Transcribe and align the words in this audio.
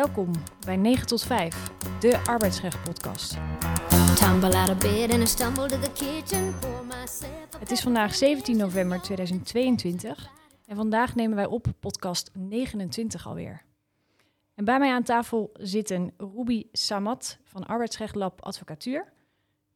Welkom 0.00 0.30
bij 0.64 0.76
9 0.76 1.06
tot 1.06 1.22
5, 1.22 1.70
de 2.00 2.18
arbeidsrecht-podcast. 2.24 3.36
Tumble 4.14 4.56
out 4.56 4.68
of 4.68 4.78
bed 4.78 5.12
and 5.12 5.22
I 5.22 5.26
stumble 5.26 5.66
to 5.66 5.78
the 5.78 5.92
kitchen. 5.92 6.58
Pour 6.58 6.84
myself 6.84 7.54
a 7.54 7.58
Het 7.58 7.70
is 7.70 7.80
vandaag 7.80 8.14
17 8.14 8.56
november 8.56 9.00
2022 9.00 10.30
en 10.66 10.76
vandaag 10.76 11.14
nemen 11.14 11.36
wij 11.36 11.46
op 11.46 11.66
podcast 11.80 12.30
29 12.34 13.26
alweer. 13.26 13.62
En 14.54 14.64
bij 14.64 14.78
mij 14.78 14.92
aan 14.92 15.02
tafel 15.02 15.50
zitten 15.52 16.12
Ruby 16.16 16.64
Samat 16.72 17.38
van 17.44 17.66
Arbeidsrecht 17.66 18.14
Lab 18.14 18.42
Advocatuur. 18.42 19.12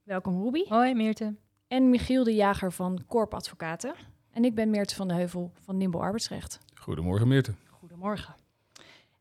Welkom 0.02 0.42
Ruby. 0.42 0.64
Hoi 0.68 0.94
Meerte. 0.94 1.34
En 1.68 1.90
Michiel 1.90 2.24
de 2.24 2.34
Jager 2.34 2.72
van 2.72 3.04
Corp 3.06 3.34
Advocaten. 3.34 3.94
En 4.30 4.44
ik 4.44 4.54
ben 4.54 4.70
Meerte 4.70 4.94
van 4.94 5.08
de 5.08 5.14
Heuvel 5.14 5.52
van 5.60 5.76
Nimble 5.76 6.00
Arbeidsrecht. 6.00 6.58
Goedemorgen 6.74 7.28
Meerte. 7.28 7.54
Goedemorgen. 7.68 8.43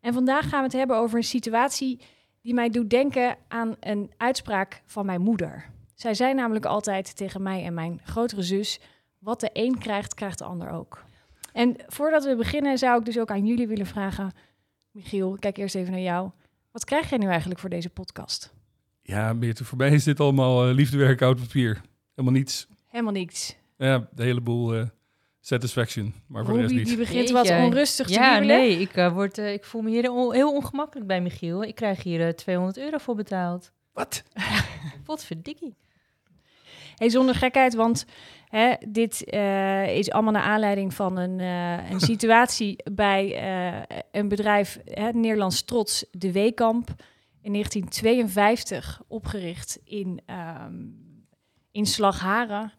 En 0.03 0.13
vandaag 0.13 0.49
gaan 0.49 0.59
we 0.59 0.65
het 0.65 0.73
hebben 0.73 0.97
over 0.97 1.17
een 1.17 1.23
situatie 1.23 1.99
die 2.41 2.53
mij 2.53 2.69
doet 2.69 2.89
denken 2.89 3.37
aan 3.47 3.75
een 3.79 4.11
uitspraak 4.17 4.81
van 4.85 5.05
mijn 5.05 5.21
moeder. 5.21 5.65
Zij 5.95 6.13
zei 6.13 6.33
namelijk 6.33 6.65
altijd 6.65 7.15
tegen 7.15 7.41
mij 7.41 7.63
en 7.63 7.73
mijn 7.73 8.01
grotere 8.03 8.41
zus: 8.41 8.79
wat 9.19 9.39
de 9.39 9.49
een 9.53 9.77
krijgt, 9.77 10.13
krijgt 10.13 10.37
de 10.37 10.43
ander 10.43 10.69
ook. 10.69 11.03
En 11.53 11.75
voordat 11.87 12.25
we 12.25 12.35
beginnen, 12.35 12.77
zou 12.77 12.99
ik 12.99 13.05
dus 13.05 13.19
ook 13.19 13.31
aan 13.31 13.45
jullie 13.45 13.67
willen 13.67 13.85
vragen: 13.85 14.31
Michiel, 14.91 15.37
kijk 15.39 15.57
eerst 15.57 15.75
even 15.75 15.91
naar 15.91 16.01
jou. 16.01 16.31
Wat 16.71 16.85
krijg 16.85 17.09
jij 17.09 17.17
nu 17.17 17.27
eigenlijk 17.27 17.59
voor 17.59 17.69
deze 17.69 17.89
podcast? 17.89 18.53
Ja, 19.01 19.33
Meerte, 19.33 19.65
voor 19.65 19.77
mij 19.77 19.91
is 19.91 20.03
dit 20.03 20.19
allemaal 20.19 20.67
eh, 20.67 20.73
liefdewerk, 20.73 21.21
oud 21.21 21.39
papier. 21.39 21.81
Helemaal 22.15 22.39
niets. 22.39 22.67
Helemaal 22.87 23.13
niets. 23.13 23.55
Ja, 23.77 24.07
de 24.11 24.23
hele 24.23 24.41
boel 24.41 24.75
eh, 24.75 24.87
satisfaction, 25.45 26.13
maar 26.27 26.45
voor 26.45 26.53
de 26.53 26.59
rest 26.59 26.71
Ruby 26.73 26.83
die 26.85 26.97
niet. 26.97 27.07
begint 27.07 27.29
wat 27.29 27.47
Jeetje. 27.47 27.63
onrustig 27.63 28.07
te 28.07 28.13
Ja, 28.13 28.31
wiebelen. 28.39 28.57
nee, 28.57 28.79
ik, 28.79 28.93
eh, 28.95 29.13
word, 29.13 29.37
eh, 29.37 29.53
ik 29.53 29.63
voel 29.65 29.81
me 29.81 29.89
hier 29.89 30.11
on- 30.11 30.33
heel 30.33 30.53
ongemakkelijk 30.53 31.07
bij 31.07 31.21
Michiel. 31.21 31.63
Ik 31.63 31.75
krijg 31.75 32.03
hier 32.03 32.27
eh, 32.27 32.33
200 32.33 32.77
euro 32.77 32.97
voor 32.97 33.15
betaald. 33.15 33.71
Wat? 33.93 34.23
Wat 35.05 35.25
verdikkie. 35.25 35.75
Hey, 36.95 37.09
zonder 37.09 37.35
gekheid, 37.35 37.73
want 37.75 38.05
hè, 38.49 38.73
dit 38.87 39.23
eh, 39.23 39.97
is 39.97 40.11
allemaal 40.11 40.31
naar 40.31 40.41
aanleiding 40.41 40.93
van 40.93 41.17
een, 41.17 41.39
eh, 41.39 41.91
een 41.91 41.99
situatie 42.11 42.75
bij 42.91 43.35
eh, 43.35 43.97
een 44.11 44.27
bedrijf, 44.27 44.79
hè, 44.85 45.09
Nederlands 45.11 45.61
Trots, 45.63 46.05
de 46.11 46.31
Weekamp, 46.31 46.89
in 47.41 47.51
1952 47.51 49.01
opgericht 49.07 49.79
in, 49.85 50.21
ehm 50.25 50.73
in 51.71 51.85
Slagharen. 51.85 52.73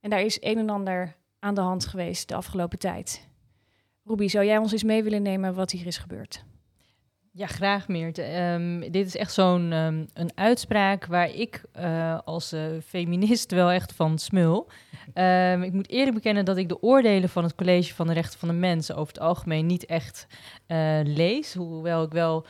En 0.00 0.10
daar 0.10 0.20
is 0.22 0.36
een 0.40 0.58
en 0.58 0.70
ander 0.70 1.16
aan 1.44 1.54
de 1.54 1.60
hand 1.60 1.86
geweest 1.86 2.28
de 2.28 2.34
afgelopen 2.34 2.78
tijd. 2.78 3.28
Ruby, 4.04 4.28
zou 4.28 4.44
jij 4.44 4.58
ons 4.58 4.72
eens 4.72 4.82
mee 4.82 5.02
willen 5.02 5.22
nemen 5.22 5.54
wat 5.54 5.70
hier 5.70 5.86
is 5.86 5.98
gebeurd? 5.98 6.44
Ja, 7.32 7.46
graag 7.46 7.88
Meerte. 7.88 8.22
Ehm, 8.22 8.80
dit 8.90 9.06
is 9.06 9.16
echt 9.16 9.32
zo'n 9.32 9.72
ehm, 9.72 10.04
een 10.14 10.30
uitspraak 10.34 11.06
waar 11.06 11.30
ik 11.30 11.62
eh, 11.72 12.18
als 12.24 12.52
eh, 12.52 12.62
feminist 12.86 13.50
wel 13.50 13.70
echt 13.70 13.92
van 13.92 14.18
smul. 14.18 14.68
Ehm, 15.14 15.62
ik 15.62 15.72
moet 15.72 15.88
eerlijk 15.88 16.14
bekennen 16.14 16.44
dat 16.44 16.56
ik 16.56 16.68
de 16.68 16.82
oordelen 16.82 17.28
van 17.28 17.42
het 17.42 17.54
College 17.54 17.94
van 17.94 18.06
de 18.06 18.12
Rechten 18.12 18.38
van 18.38 18.48
de 18.48 18.54
Mens 18.54 18.92
over 18.92 19.14
het 19.14 19.22
algemeen 19.22 19.66
niet 19.66 19.86
echt 19.86 20.26
eh, 20.66 21.00
lees. 21.02 21.54
Hoewel 21.54 22.02
ik 22.02 22.12
wel 22.12 22.46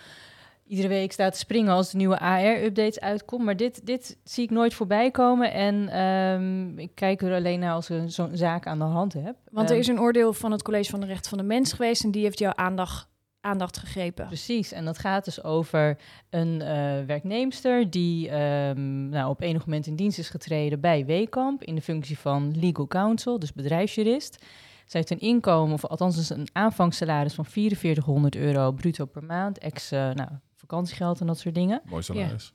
iedere 0.67 0.89
week 0.89 1.13
sta 1.13 1.29
te 1.31 1.39
springen 1.39 1.73
als 1.73 1.91
de 1.91 1.97
nieuwe 1.97 2.19
AR-updates 2.19 3.01
uitkomen. 3.01 3.45
Maar 3.47 3.57
dit, 3.57 3.87
dit 3.87 4.19
zie 4.25 4.45
ik 4.45 4.51
nooit 4.51 4.75
voorbij 4.75 5.11
komen. 5.11 5.53
En 5.53 5.89
ehm, 5.89 6.79
ik 6.79 6.91
kijk 6.95 7.23
er 7.23 7.35
alleen 7.35 7.61
naar 7.61 7.75
als 7.75 7.91
ik 7.91 8.03
zo'n 8.07 8.37
zaak 8.37 8.67
aan 8.67 8.79
de 8.79 8.85
hand 8.85 9.13
heb. 9.13 9.37
Want 9.51 9.69
er 9.69 9.75
Ehm, 9.75 9.83
is 9.83 9.89
een 9.89 10.01
oordeel 10.01 10.33
van 10.33 10.53
het 10.53 10.63
College 10.63 10.91
van 10.91 11.01
de 11.01 11.07
Rechten 11.07 11.29
van 11.29 11.39
de 11.39 11.45
Mens 11.45 11.73
geweest 11.73 12.05
en 12.05 12.11
die 12.11 12.23
heeft 12.23 12.39
jouw 12.39 12.55
aandacht, 12.55 13.09
aandacht 13.41 13.79
gegrepen. 13.79 14.27
Precies, 14.27 14.73
en 14.73 14.85
dat 14.85 14.99
gaat 14.99 15.25
dus 15.25 15.43
over 15.43 15.99
een 16.31 16.63
eh 16.63 17.05
werknemster 17.07 17.91
die 17.91 18.29
ehm, 18.29 19.09
nou, 19.09 19.31
op 19.31 19.41
enig 19.41 19.67
moment 19.67 19.87
in 19.87 19.97
dienst 19.97 20.19
is 20.19 20.29
getreden 20.29 20.81
bij 20.81 21.05
Weekamp 21.05 21.63
in 21.63 21.75
de 21.75 21.83
functie 21.83 22.19
van 22.19 22.59
legal 22.59 22.87
counsel, 22.87 23.39
dus 23.39 23.53
bedrijfsjurist. 23.53 24.45
Zij 24.87 25.01
heeft 25.01 25.11
een 25.11 25.29
inkomen, 25.29 25.75
of 25.75 25.85
althans 25.85 26.31
een 26.31 26.49
aanvangssalaris 26.53 27.35
van 27.35 27.45
4400 27.45 28.37
euro 28.37 28.73
bruto 28.73 29.05
per 29.05 29.25
maand, 29.25 29.59
ex 29.59 29.91
eh, 29.91 30.11
nou, 30.11 30.29
vakantiegeld 30.57 31.21
en 31.21 31.27
dat 31.27 31.39
soort 31.39 31.55
dingen. 31.55 31.81
Mooi 31.85 32.03
salaris. 32.03 32.53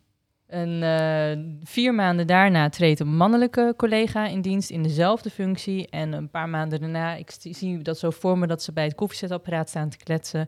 En 0.47 0.83
eh, 0.83 1.43
vier 1.63 1.93
maanden 1.93 2.27
daarna 2.27 2.69
treedt 2.69 2.99
een 2.99 3.15
mannelijke 3.15 3.73
collega 3.77 4.27
in 4.27 4.41
dienst 4.41 4.69
in 4.69 4.83
dezelfde 4.83 5.29
functie. 5.29 5.87
En 5.89 6.11
een 6.13 6.29
paar 6.29 6.49
maanden 6.49 6.79
daarna, 6.79 7.15
ik 7.15 7.31
zie- 7.39 7.81
dat 7.81 7.99
zo 7.99 8.09
voor 8.09 8.37
me 8.37 8.47
dat 8.47 8.63
ze 8.63 8.73
bij 8.73 8.83
het 8.83 8.95
koffiezetapparaat 8.95 9.69
staan 9.69 9.89
te 9.89 9.97
kletsen. 9.97 10.47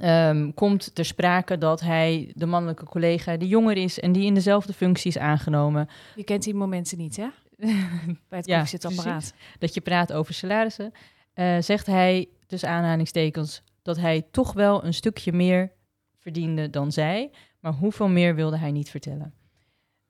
ehm, 0.00 0.50
komt 0.54 0.94
ter 0.94 1.04
sprake 1.04 1.58
dat 1.58 1.80
hij, 1.80 2.32
de 2.34 2.46
mannelijke 2.46 2.84
collega, 2.84 3.36
die 3.36 3.48
jonger 3.48 3.76
is 3.76 4.00
en 4.00 4.12
die 4.12 4.24
in 4.24 4.34
dezelfde 4.34 4.72
functie 4.72 5.10
is 5.10 5.18
aangenomen. 5.18 5.88
Je 6.14 6.24
kent 6.24 6.42
die 6.42 6.54
momenten 6.54 6.98
niet, 6.98 7.16
hè? 7.16 7.26
Bij 8.28 8.38
het 8.38 8.46
Ja, 8.46 8.58
koffiezetapparaat. 8.58 9.34
dat 9.58 9.74
je 9.74 9.80
praat 9.80 10.12
over 10.12 10.34
salarissen, 10.34 10.92
eh, 11.34 11.56
zegt 11.60 11.86
hij, 11.86 12.28
tussen 12.46 12.68
aanhalingstekens, 12.68 13.62
dat 13.82 13.96
hij 13.96 14.22
toch 14.30 14.52
wel 14.52 14.84
een 14.84 14.94
stukje 14.94 15.32
meer 15.32 15.72
verdiende 16.24 16.70
dan 16.70 16.92
zij. 16.92 17.30
Maar 17.60 17.72
hoeveel 17.72 18.08
meer 18.08 18.34
wilde 18.34 18.58
hij 18.58 18.70
niet 18.70 18.90
vertellen. 18.90 19.34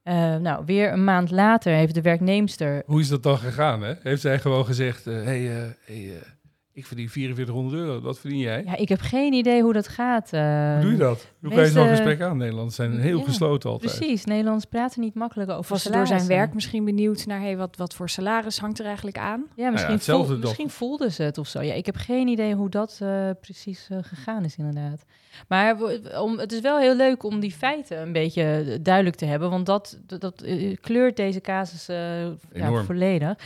Eh, 0.02 0.36
nou, 0.36 0.64
weer 0.64 0.92
een 0.92 1.04
maand 1.04 1.30
later 1.30 1.72
heeft 1.72 1.94
de 1.94 2.02
werknemster... 2.02 2.82
Hoe 2.86 3.00
is 3.00 3.08
dat 3.08 3.22
dan 3.22 3.38
gegaan, 3.38 3.82
hè? 3.82 3.94
Heeft 4.02 4.20
zij 4.20 4.38
gewoon 4.38 4.66
gezegd, 4.66 5.04
hé, 5.04 5.12
hey, 5.12 5.56
eh, 5.56 5.70
hey, 5.84 6.16
eh, 6.16 6.28
ik 6.76 6.86
verdien 6.86 7.08
4400 7.08 7.82
euro, 7.82 8.00
wat 8.00 8.18
verdien 8.18 8.38
jij? 8.38 8.62
Ja, 8.66 8.76
ik 8.76 8.88
heb 8.88 9.00
geen 9.00 9.32
idee 9.32 9.62
hoe 9.62 9.72
dat 9.72 9.88
gaat. 9.88 10.32
eh. 10.32 10.72
Hoe 10.72 10.80
doe 10.82 10.90
je 10.90 10.96
dat? 10.96 11.26
Hoe 11.40 11.50
kan 11.50 11.62
je 11.64 11.70
zo'n 11.70 11.88
gesprek 11.88 12.20
aan? 12.20 12.36
Nederland 12.36 12.72
zijn 12.72 13.00
heel 13.00 13.18
Ja, 13.18 13.24
gesloten 13.24 13.70
altijd. 13.70 13.96
Precies, 13.98 14.24
Nederlands 14.24 14.64
praten 14.64 15.00
niet 15.00 15.14
makkelijk 15.14 15.50
over 15.50 15.70
was 15.70 15.82
ze 15.82 15.90
door 15.90 16.06
zijn 16.06 16.26
werk 16.26 16.54
misschien 16.54 16.84
benieuwd 16.84 17.26
naar 17.26 17.40
hey, 17.40 17.56
wat, 17.56 17.76
wat 17.76 17.94
voor 17.94 18.08
salaris 18.08 18.58
hangt 18.58 18.78
er 18.78 18.84
eigenlijk 18.86 19.18
aan? 19.18 19.44
Ja, 19.56 19.70
misschien, 19.70 19.92
hetzelfde 19.94 20.26
voel- 20.26 20.34
toch? 20.36 20.44
misschien 20.44 20.70
voelden 20.70 21.12
ze 21.12 21.22
het 21.22 21.38
of 21.38 21.48
zo. 21.48 21.60
Ja, 21.62 21.74
ik 21.74 21.86
heb 21.86 21.96
geen 21.96 22.28
idee 22.28 22.54
hoe 22.54 22.68
dat 22.70 22.98
eh, 23.02 23.30
precies 23.40 23.86
eh, 23.90 23.98
gegaan 24.02 24.44
is, 24.44 24.56
inderdaad. 24.56 25.04
Maar 25.48 25.76
om, 26.20 26.38
het 26.38 26.52
is 26.52 26.60
wel 26.60 26.78
heel 26.78 26.96
leuk 26.96 27.22
om 27.22 27.40
die 27.40 27.52
feiten 27.52 28.00
een 28.02 28.12
beetje 28.12 28.78
duidelijk 28.82 29.16
te 29.16 29.24
hebben, 29.24 29.50
want 29.50 29.66
dat, 29.66 29.98
dat, 30.06 30.20
dat, 30.20 30.44
kleurt 30.80 31.16
deze 31.16 31.40
casus 31.40 31.88
eh, 31.88 31.96
ja, 32.24 32.34
Enorm. 32.52 32.84
volledig. 32.84 33.36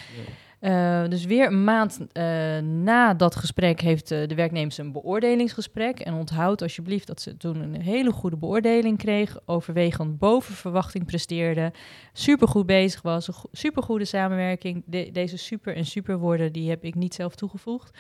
Eh, 0.61 1.05
dus 1.09 1.25
weer 1.25 1.47
een 1.47 1.65
maand 1.65 1.99
eh, 2.13 2.25
na 2.59 3.15
dat 3.15 3.37
gesprek 3.37 3.81
heeft 3.81 4.11
eh, 4.11 4.27
de 4.27 4.35
werknemer 4.35 4.81
een 4.81 4.93
beoordelingsgesprek. 4.93 6.01
En 6.01 6.15
onthoud 6.15 6.63
alsjeblieft 6.63 7.07
dat 7.07 7.21
ze 7.21 7.37
toen 7.37 7.61
een 7.61 7.81
hele 7.81 8.11
goede 8.13 8.37
beoordeling 8.37 8.99
kreeg. 8.99 9.39
Overwegend 9.45 10.19
boven 10.19 10.55
verwachting 10.55 11.07
presteerde. 11.07 11.73
Supergoed 12.13 12.67
bezig 12.67 13.03
was. 13.03 13.29
Een 13.29 13.35
go- 13.35 13.49
supergoede 13.53 14.05
samenwerking. 14.05 14.83
De- 14.87 15.11
deze 15.13 15.37
super 15.37 15.77
en 15.77 15.85
superwoorden 15.85 16.53
die 16.53 16.69
heb 16.69 16.85
ik 16.85 16.95
niet 16.95 17.15
zelf 17.15 17.35
toegevoegd. 17.35 17.99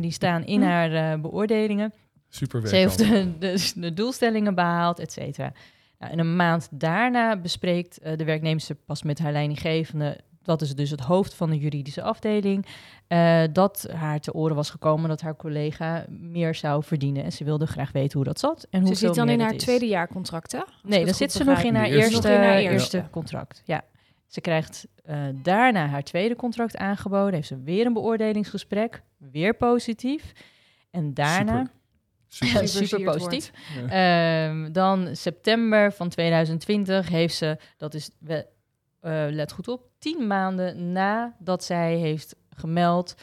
Die 0.00 0.12
staan 0.12 0.44
in 0.44 0.60
Hm. 0.60 0.66
haar 0.66 1.20
beoordelingen. 1.20 1.92
Super. 2.28 2.68
Ze 2.68 2.76
heeft 2.76 2.98
de, 2.98 3.38
de, 3.38 3.72
de 3.74 3.92
doelstellingen 3.94 4.54
behaald, 4.54 4.98
et 4.98 5.12
cetera. 5.12 5.52
Nou, 5.98 6.12
en 6.12 6.18
een 6.18 6.36
maand 6.36 6.68
daarna 6.70 7.36
bespreekt 7.36 8.00
de 8.16 8.24
werknemster 8.24 8.74
pas 8.86 9.02
met 9.02 9.18
haar 9.18 9.32
leidinggevende... 9.32 10.18
dat 10.48 10.62
is 10.62 10.74
dus 10.74 10.90
het 10.90 11.00
hoofd 11.00 11.34
van 11.34 11.50
de 11.50 11.58
juridische 11.58 12.02
afdeling... 12.02 12.66
eh, 13.06 13.42
dat 13.52 13.88
haar 13.94 14.20
te 14.20 14.32
oren 14.34 14.56
was 14.56 14.70
gekomen 14.70 15.08
dat 15.08 15.20
haar 15.20 15.36
collega 15.36 16.04
meer 16.08 16.54
zou 16.54 16.82
verdienen. 16.84 17.24
En 17.24 17.32
ze 17.32 17.44
wilde 17.44 17.66
graag 17.66 17.92
weten 17.92 18.16
hoe 18.16 18.24
dat 18.26 18.38
zat 18.38 18.66
en 18.70 18.86
Ze 18.86 18.94
zit 18.94 19.14
dan 19.14 19.28
in 19.28 19.40
haar 19.40 19.54
is. 19.54 19.62
tweede 19.62 19.86
jaar 19.86 20.08
contract, 20.08 20.52
hè? 20.52 20.60
Nee, 20.82 21.04
dan 21.04 21.14
zit 21.14 21.32
ze 21.32 21.44
nog 21.44 21.62
in 21.62 21.74
haar 21.74 21.84
eerste. 21.86 22.00
eerste, 22.12 22.28
Nog 22.28 22.36
in 22.38 22.42
haar 22.44 22.56
eerste 22.58 22.96
eerste. 22.96 23.10
contract. 23.10 23.62
Ja. 23.64 23.82
Ze 24.26 24.40
krijgt 24.40 24.86
eh, 25.04 25.16
daarna 25.42 25.86
haar 25.86 26.02
tweede 26.02 26.36
contract 26.36 26.76
aangeboden. 26.76 27.34
Heeft 27.34 27.48
ze 27.48 27.62
weer 27.62 27.86
een 27.86 27.92
beoordelingsgesprek. 27.92 29.02
Weer 29.16 29.54
positief. 29.56 30.32
En 30.90 31.14
daarna... 31.14 31.58
Super. 31.60 31.76
Super, 32.68 32.68
Super 32.68 33.04
positief. 33.04 33.50
Ehm, 33.88 34.72
dan 34.72 35.16
september 35.16 35.92
van 35.92 36.08
2020 36.08 37.08
heeft 37.08 37.34
ze, 37.34 37.56
dat 37.76 37.94
is, 37.94 38.10
eh, 39.08 39.26
let 39.30 39.52
goed 39.52 39.68
op, 39.68 39.88
tien 39.98 40.26
maanden 40.26 40.92
nadat 40.92 41.64
zij 41.64 41.96
heeft 41.96 42.36
gemeld 42.56 43.14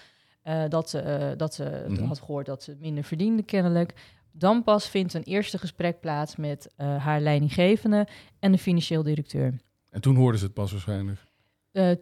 eh, 0.42 0.64
dat 0.70 0.90
ze, 0.90 1.00
eh, 1.00 1.38
dat 1.38 1.54
ze 1.54 1.86
Mhm. 1.88 2.04
had 2.04 2.20
gehoord 2.20 2.46
dat 2.46 2.64
ze 2.64 2.76
minder 2.80 3.04
verdiende 3.04 3.44
kennelijk. 3.44 3.94
Dan 4.32 4.64
pas 4.64 4.90
vindt 4.90 5.14
een 5.14 5.24
eerste 5.24 5.58
gesprek 5.58 6.00
plaats 6.00 6.36
met 6.36 6.74
haar 6.78 7.22
leidinggevende 7.22 8.08
en 8.40 8.52
de 8.52 8.58
financieel 8.58 9.04
directeur. 9.04 9.54
En 9.90 10.02
toen 10.02 10.16
hoorden 10.16 10.40
ze 10.40 10.46
het 10.46 10.54
pas 10.54 10.72
waarschijnlijk. 10.72 11.20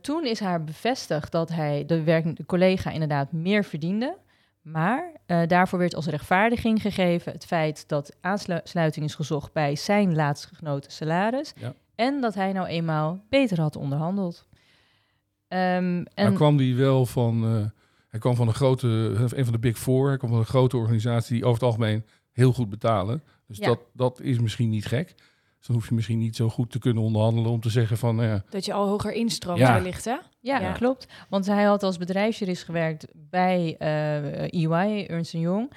Toen 0.01 0.25
is 0.25 0.39
haar 0.39 0.63
bevestigd 0.63 1.31
dat 1.31 1.50
hij, 1.50 1.85
de, 1.85 2.03
werk, 2.03 2.35
de 2.35 2.45
collega 2.45 2.91
inderdaad 2.91 3.31
meer 3.31 3.63
verdiende. 3.63 4.18
Maar 4.62 5.12
daarvoor 5.47 5.80
werd 5.80 5.95
als 5.95 6.06
rechtvaardiging 6.06 6.81
gegeven 6.81 7.31
het 7.31 7.45
feit 7.45 7.88
dat 7.88 8.15
aansluiting 8.21 9.06
is 9.06 9.15
gezocht 9.15 9.53
bij 9.53 9.75
zijn 9.75 10.15
laatstgenoten 10.15 10.91
salaris. 10.91 11.53
Ja. 11.56 11.74
En 11.95 12.22
dat 12.22 12.34
hij 12.36 12.51
nou 12.51 12.68
eenmaal 12.68 13.24
beter 13.30 13.62
had 13.62 13.75
onderhandeld. 13.75 14.48
Ehm, 15.48 16.04
en 16.13 16.24
Maar 16.24 16.34
kwam 16.34 16.57
die 16.57 16.75
wel 16.75 17.06
van... 17.06 17.44
eh, 17.44 17.66
hij 18.07 18.19
kwam 18.19 18.36
van 18.36 18.48
een 18.48 18.54
grote, 18.54 18.88
een 19.36 19.44
van 19.44 19.54
de 19.54 19.60
Big 19.60 19.78
Four. 19.78 20.07
Hij 20.07 20.18
kwam 20.18 20.30
van 20.30 20.40
een 20.40 20.45
grote 20.45 20.78
organisatie 20.78 21.34
die 21.36 21.44
over 21.45 21.54
het 21.60 21.63
algemeen 21.69 22.06
heel 22.31 22.54
goed 22.54 22.69
betalen. 22.69 23.24
Dus 23.48 23.57
Ja. 23.57 23.66
dat, 23.68 23.80
dat 23.94 24.19
is 24.22 24.40
misschien 24.40 24.69
niet 24.69 24.86
gek. 24.86 25.13
Dus 25.57 25.68
dan 25.72 25.75
hoef 25.75 25.90
je 25.90 25.95
misschien 25.95 26.18
niet 26.19 26.36
zo 26.36 26.50
goed 26.50 26.72
te 26.72 26.80
kunnen 26.80 27.04
onderhandelen 27.04 27.51
om 27.51 27.60
te 27.60 27.69
zeggen 27.69 27.98
van... 27.98 28.16
ja, 28.18 28.44
Dat 28.50 28.66
je 28.66 28.74
al 28.74 28.88
hoger 28.88 29.12
instroomt 29.13 29.60
Ja. 29.60 29.74
wellicht, 29.74 30.06
hè? 30.06 30.18
Ja, 30.40 30.60
Ja. 30.60 30.72
klopt. 30.72 31.07
Want 31.30 31.45
hij 31.45 31.63
had 31.63 31.84
als 31.84 31.98
bedrijfsjurist 31.98 32.63
gewerkt 32.63 33.06
bij 33.13 33.75
eh 33.80 34.63
EY, 34.63 35.06
Ernst 35.07 35.31
Young. 35.31 35.72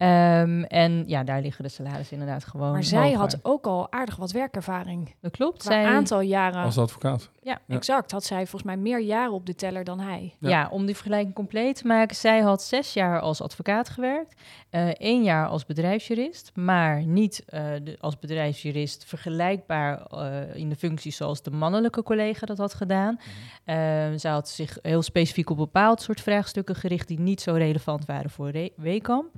Ehm, 0.00 0.62
en 0.62 1.04
ja, 1.06 1.24
daar 1.24 1.40
liggen 1.40 1.64
de 1.64 1.70
salarissen 1.70 2.16
inderdaad 2.18 2.44
gewoon 2.44 2.72
Maar 2.72 2.84
zij 2.84 3.02
hoger. 3.02 3.18
had 3.18 3.38
ook 3.42 3.66
al 3.66 3.92
aardig 3.92 4.16
wat 4.16 4.30
werkervaring. 4.30 5.14
Dat 5.20 5.30
klopt. 5.30 5.62
Zij, 5.62 5.84
aantal 5.86 6.20
jaren. 6.20 6.62
als 6.62 6.78
advocaat. 6.78 7.30
ja, 7.42 7.58
Ja. 7.66 7.76
Exact. 7.76 8.10
Had 8.10 8.24
zij 8.24 8.36
volgens 8.38 8.62
mij 8.62 8.76
meer 8.76 9.00
jaren 9.00 9.32
op 9.32 9.46
de 9.46 9.54
teller 9.54 9.84
dan 9.84 10.00
hij. 10.00 10.34
Ja. 10.38 10.48
Ja. 10.48 10.68
om 10.70 10.86
die 10.86 10.94
vergelijking 10.94 11.34
compleet 11.34 11.76
te 11.76 11.86
maken. 11.86 12.16
Zij 12.16 12.40
had 12.40 12.62
zes 12.62 12.92
jaar 12.92 13.20
als 13.20 13.42
advocaat 13.42 13.88
gewerkt, 13.88 14.40
eh 14.70 14.88
één 14.88 15.22
jaar 15.22 15.46
als 15.46 15.66
bedrijfsjurist, 15.66 16.50
maar 16.54 17.02
niet 17.06 17.42
eh, 17.46 17.62
de, 17.82 17.96
als 18.00 18.18
bedrijfsjurist 18.18 19.04
vergelijkbaar 19.04 20.06
eh, 20.06 20.54
in 20.54 20.68
de 20.68 20.76
functie 20.76 21.12
zoals 21.12 21.42
de 21.42 21.50
mannelijke 21.50 22.02
collega 22.02 22.46
dat 22.46 22.58
had 22.58 22.74
gedaan. 22.74 23.18
Eh, 23.64 23.76
zij 24.16 24.30
had 24.30 24.48
zich 24.48 24.78
heel 24.82 25.02
specifiek 25.02 25.50
op 25.50 25.56
bepaald 25.56 26.02
soort 26.02 26.20
vraagstukken 26.20 26.74
gericht 26.74 27.08
die 27.08 27.20
niet 27.20 27.40
zo 27.40 27.52
relevant 27.52 28.04
waren 28.04 28.30
voor 28.30 28.50
Re- 28.50 28.70
Weekamp. 28.76 29.28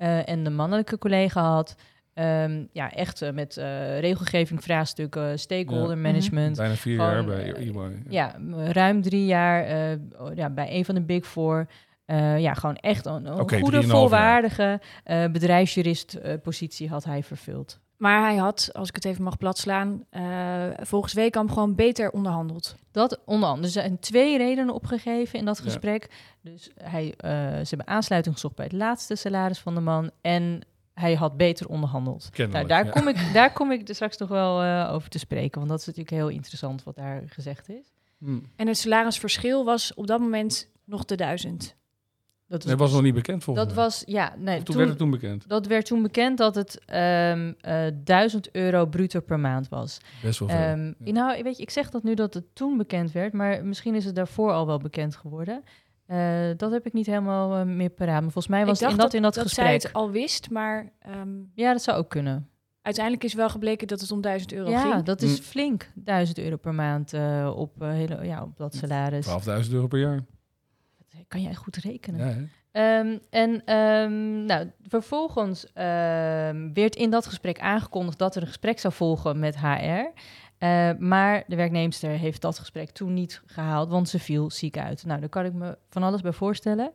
Eh, 0.00 0.28
en 0.28 0.44
de 0.44 0.50
mannelijke 0.50 0.98
collega 0.98 1.42
had 1.42 1.74
ehm, 2.14 2.64
ja, 2.72 2.90
echt 2.92 3.22
eh, 3.22 3.32
met 3.32 3.56
eh, 3.56 3.98
regelgeving 4.00 4.62
vraagstukken, 4.62 5.38
stakeholder 5.38 5.96
Mhm. 5.96 6.06
management, 6.06 6.56
Bijna 6.56 6.74
vier 6.74 6.96
Gewoon, 6.98 7.12
jaar 7.12 7.24
bij 7.24 7.54
EY. 7.54 8.02
ja, 8.08 8.34
m- 8.38 8.54
ruim 8.60 9.02
drie 9.02 9.26
jaar 9.26 9.64
eh, 9.64 9.96
oh, 10.18 10.34
ja, 10.34 10.50
bij 10.50 10.74
een 10.76 10.84
van 10.84 10.94
de 10.94 11.00
Big 11.02 11.26
Four. 11.26 11.66
Eh, 12.04 12.38
ja, 12.38 12.54
gewoon 12.54 12.76
echt 12.76 13.06
een, 13.06 13.26
goede, 13.26 13.76
3,5 13.80 13.86
jaar. 13.86 13.96
volwaardige 13.98 14.80
eh 15.04 15.24
bedrijfsjurist-positie 15.30 16.88
had 16.88 17.04
hij 17.04 17.22
vervuld. 17.22 17.80
Maar 18.00 18.20
hij 18.20 18.36
had, 18.36 18.68
als 18.72 18.88
ik 18.88 18.94
het 18.94 19.04
even 19.04 19.24
mag 19.24 19.36
platslaan, 19.36 20.04
eh 20.10 20.66
volgens 20.80 21.12
Weekamp 21.12 21.50
gewoon 21.50 21.74
beter 21.74 22.10
onderhandeld. 22.10 22.74
Dat 22.90 23.20
onder 23.24 23.48
andere. 23.48 23.66
Er 23.66 23.72
zijn 23.72 23.98
twee 23.98 24.36
redenen 24.36 24.74
opgegeven 24.74 25.38
in 25.38 25.44
dat 25.44 25.56
Ja. 25.58 25.62
gesprek. 25.64 26.10
Dus 26.40 26.70
hij, 26.82 27.14
eh, 27.16 27.30
ze 27.32 27.66
hebben 27.68 27.86
aansluiting 27.86 28.34
gezocht 28.34 28.54
bij 28.54 28.64
het 28.64 28.74
laatste 28.74 29.14
salaris 29.16 29.58
van 29.58 29.74
de 29.74 29.80
man. 29.80 30.10
En 30.20 30.60
hij 30.94 31.14
had 31.14 31.36
beter 31.36 31.68
onderhandeld. 31.68 32.20
Nou, 32.20 32.32
Kennelijk, 32.32 32.68
daar, 32.68 32.84
ja. 32.84 32.90
kom 32.90 33.08
ik, 33.08 33.30
daar 33.32 33.52
kom 33.52 33.72
ik 33.72 33.88
er 33.88 33.94
straks 33.94 34.16
nog 34.16 34.28
wel 34.28 34.62
eh, 34.62 34.90
over 34.92 35.08
te 35.10 35.18
spreken. 35.18 35.58
Want 35.58 35.68
dat 35.70 35.80
is 35.80 35.86
natuurlijk 35.86 36.16
heel 36.16 36.28
interessant 36.28 36.82
wat 36.82 36.94
daar 36.94 37.22
gezegd 37.26 37.68
is. 37.68 37.92
Hm. 38.18 38.38
En 38.56 38.66
het 38.66 38.78
salarisverschil 38.78 39.64
was 39.64 39.94
op 39.94 40.06
dat 40.06 40.20
moment 40.20 40.68
nog 40.84 41.04
de 41.04 41.14
duizend. 41.14 41.74
Dat 42.58 42.64
was 42.78 42.92
nog 42.92 43.02
niet 43.02 43.14
bekend 43.14 43.44
volgens 43.44 43.66
Dat 43.66 43.74
mij. 43.74 43.84
was, 43.84 44.02
ja, 44.06 44.34
nee, 44.38 44.56
Of 44.58 44.62
toen 44.62 44.64
toen, 44.64 44.76
werd 44.76 44.88
het 44.88 44.98
toen 44.98 45.10
bekend. 45.10 45.48
dat 45.48 45.66
werd 45.66 45.86
toen 45.86 46.02
bekend 46.02 46.38
dat 46.38 46.54
het 46.54 46.80
ehm 46.86 47.52
eh 47.60 47.86
1000 48.04 48.50
euro 48.50 48.86
bruto 48.86 49.20
per 49.20 49.40
maand 49.40 49.68
was. 49.68 49.98
Best 50.22 50.38
wel 50.38 50.48
veel. 50.48 50.58
Ehm, 50.58 50.92
ja. 50.98 51.12
Nou, 51.12 51.42
weet 51.42 51.56
je, 51.56 51.62
ik 51.62 51.70
zeg 51.70 51.90
dat 51.90 52.02
nu 52.02 52.14
dat 52.14 52.34
het 52.34 52.44
toen 52.54 52.76
bekend 52.76 53.12
werd, 53.12 53.32
maar 53.32 53.64
misschien 53.64 53.94
is 53.94 54.04
het 54.04 54.14
daarvoor 54.14 54.52
al 54.52 54.66
wel 54.66 54.78
bekend 54.78 55.16
geworden. 55.16 55.62
Eh, 56.06 56.18
dat 56.56 56.70
heb 56.72 56.86
ik 56.86 56.92
niet 56.92 57.06
helemaal 57.06 57.56
eh, 57.56 57.64
meer 57.66 57.90
paraat. 57.90 58.12
Maar 58.22 58.32
volgens 58.32 58.46
mij 58.48 58.66
was 58.66 58.80
ik 58.80 58.86
dacht 58.88 58.92
in 58.92 58.98
dat, 59.02 59.14
in 59.14 59.22
dat, 59.22 59.34
dat 59.34 59.42
gesprek. 59.44 59.64
zij 59.66 59.74
het 59.74 59.92
al 59.92 60.10
wist, 60.10 60.50
maar 60.50 60.92
ehm, 60.98 61.28
Ja, 61.54 61.72
dat 61.72 61.82
zou 61.82 61.98
ook 61.98 62.08
kunnen. 62.10 62.48
uiteindelijk 62.82 63.24
is 63.24 63.34
wel 63.34 63.48
gebleken 63.48 63.86
dat 63.86 64.00
het 64.00 64.10
om 64.10 64.20
1000 64.20 64.52
euro 64.52 64.70
Ja, 64.70 64.80
ging. 64.92 65.02
dat 65.04 65.22
is 65.22 65.36
Hm. 65.38 65.42
flink. 65.42 65.90
1000 65.94 66.38
euro 66.38 66.56
per 66.56 66.74
maand 66.74 67.12
eh, 67.12 67.52
op, 67.56 67.82
eh, 67.82 67.88
hele, 67.90 68.24
ja, 68.24 68.42
op 68.42 68.56
dat 68.56 68.74
salaris. 68.74 69.26
12.000 69.26 69.72
euro 69.74 69.86
per 69.86 69.98
jaar. 69.98 70.24
Kan 71.28 71.42
jij 71.42 71.54
goed 71.54 71.76
rekenen? 71.76 72.28
Ja? 72.28 72.36
Ehm, 72.72 73.18
en 73.30 73.62
ehm, 73.64 74.44
nou, 74.44 74.70
vervolgens 74.82 75.72
ehm, 75.72 76.72
werd 76.72 76.96
in 76.96 77.10
dat 77.10 77.26
gesprek 77.26 77.60
aangekondigd 77.60 78.18
dat 78.18 78.36
er 78.36 78.40
een 78.42 78.48
gesprek 78.48 78.78
zou 78.78 78.94
volgen 78.94 79.38
met 79.38 79.58
HR. 79.58 80.06
Eh, 80.58 80.90
maar 80.98 81.44
de 81.46 81.56
werknemster 81.56 82.10
heeft 82.10 82.40
dat 82.40 82.58
gesprek 82.58 82.90
toen 82.90 83.14
niet 83.14 83.42
gehaald, 83.46 83.88
want 83.88 84.08
ze 84.08 84.18
viel 84.18 84.50
ziek 84.50 84.78
uit. 84.78 85.04
Nou, 85.04 85.20
daar 85.20 85.28
kan 85.28 85.44
ik 85.44 85.52
me 85.52 85.78
van 85.88 86.02
alles 86.02 86.20
bij 86.20 86.32
voorstellen. 86.32 86.90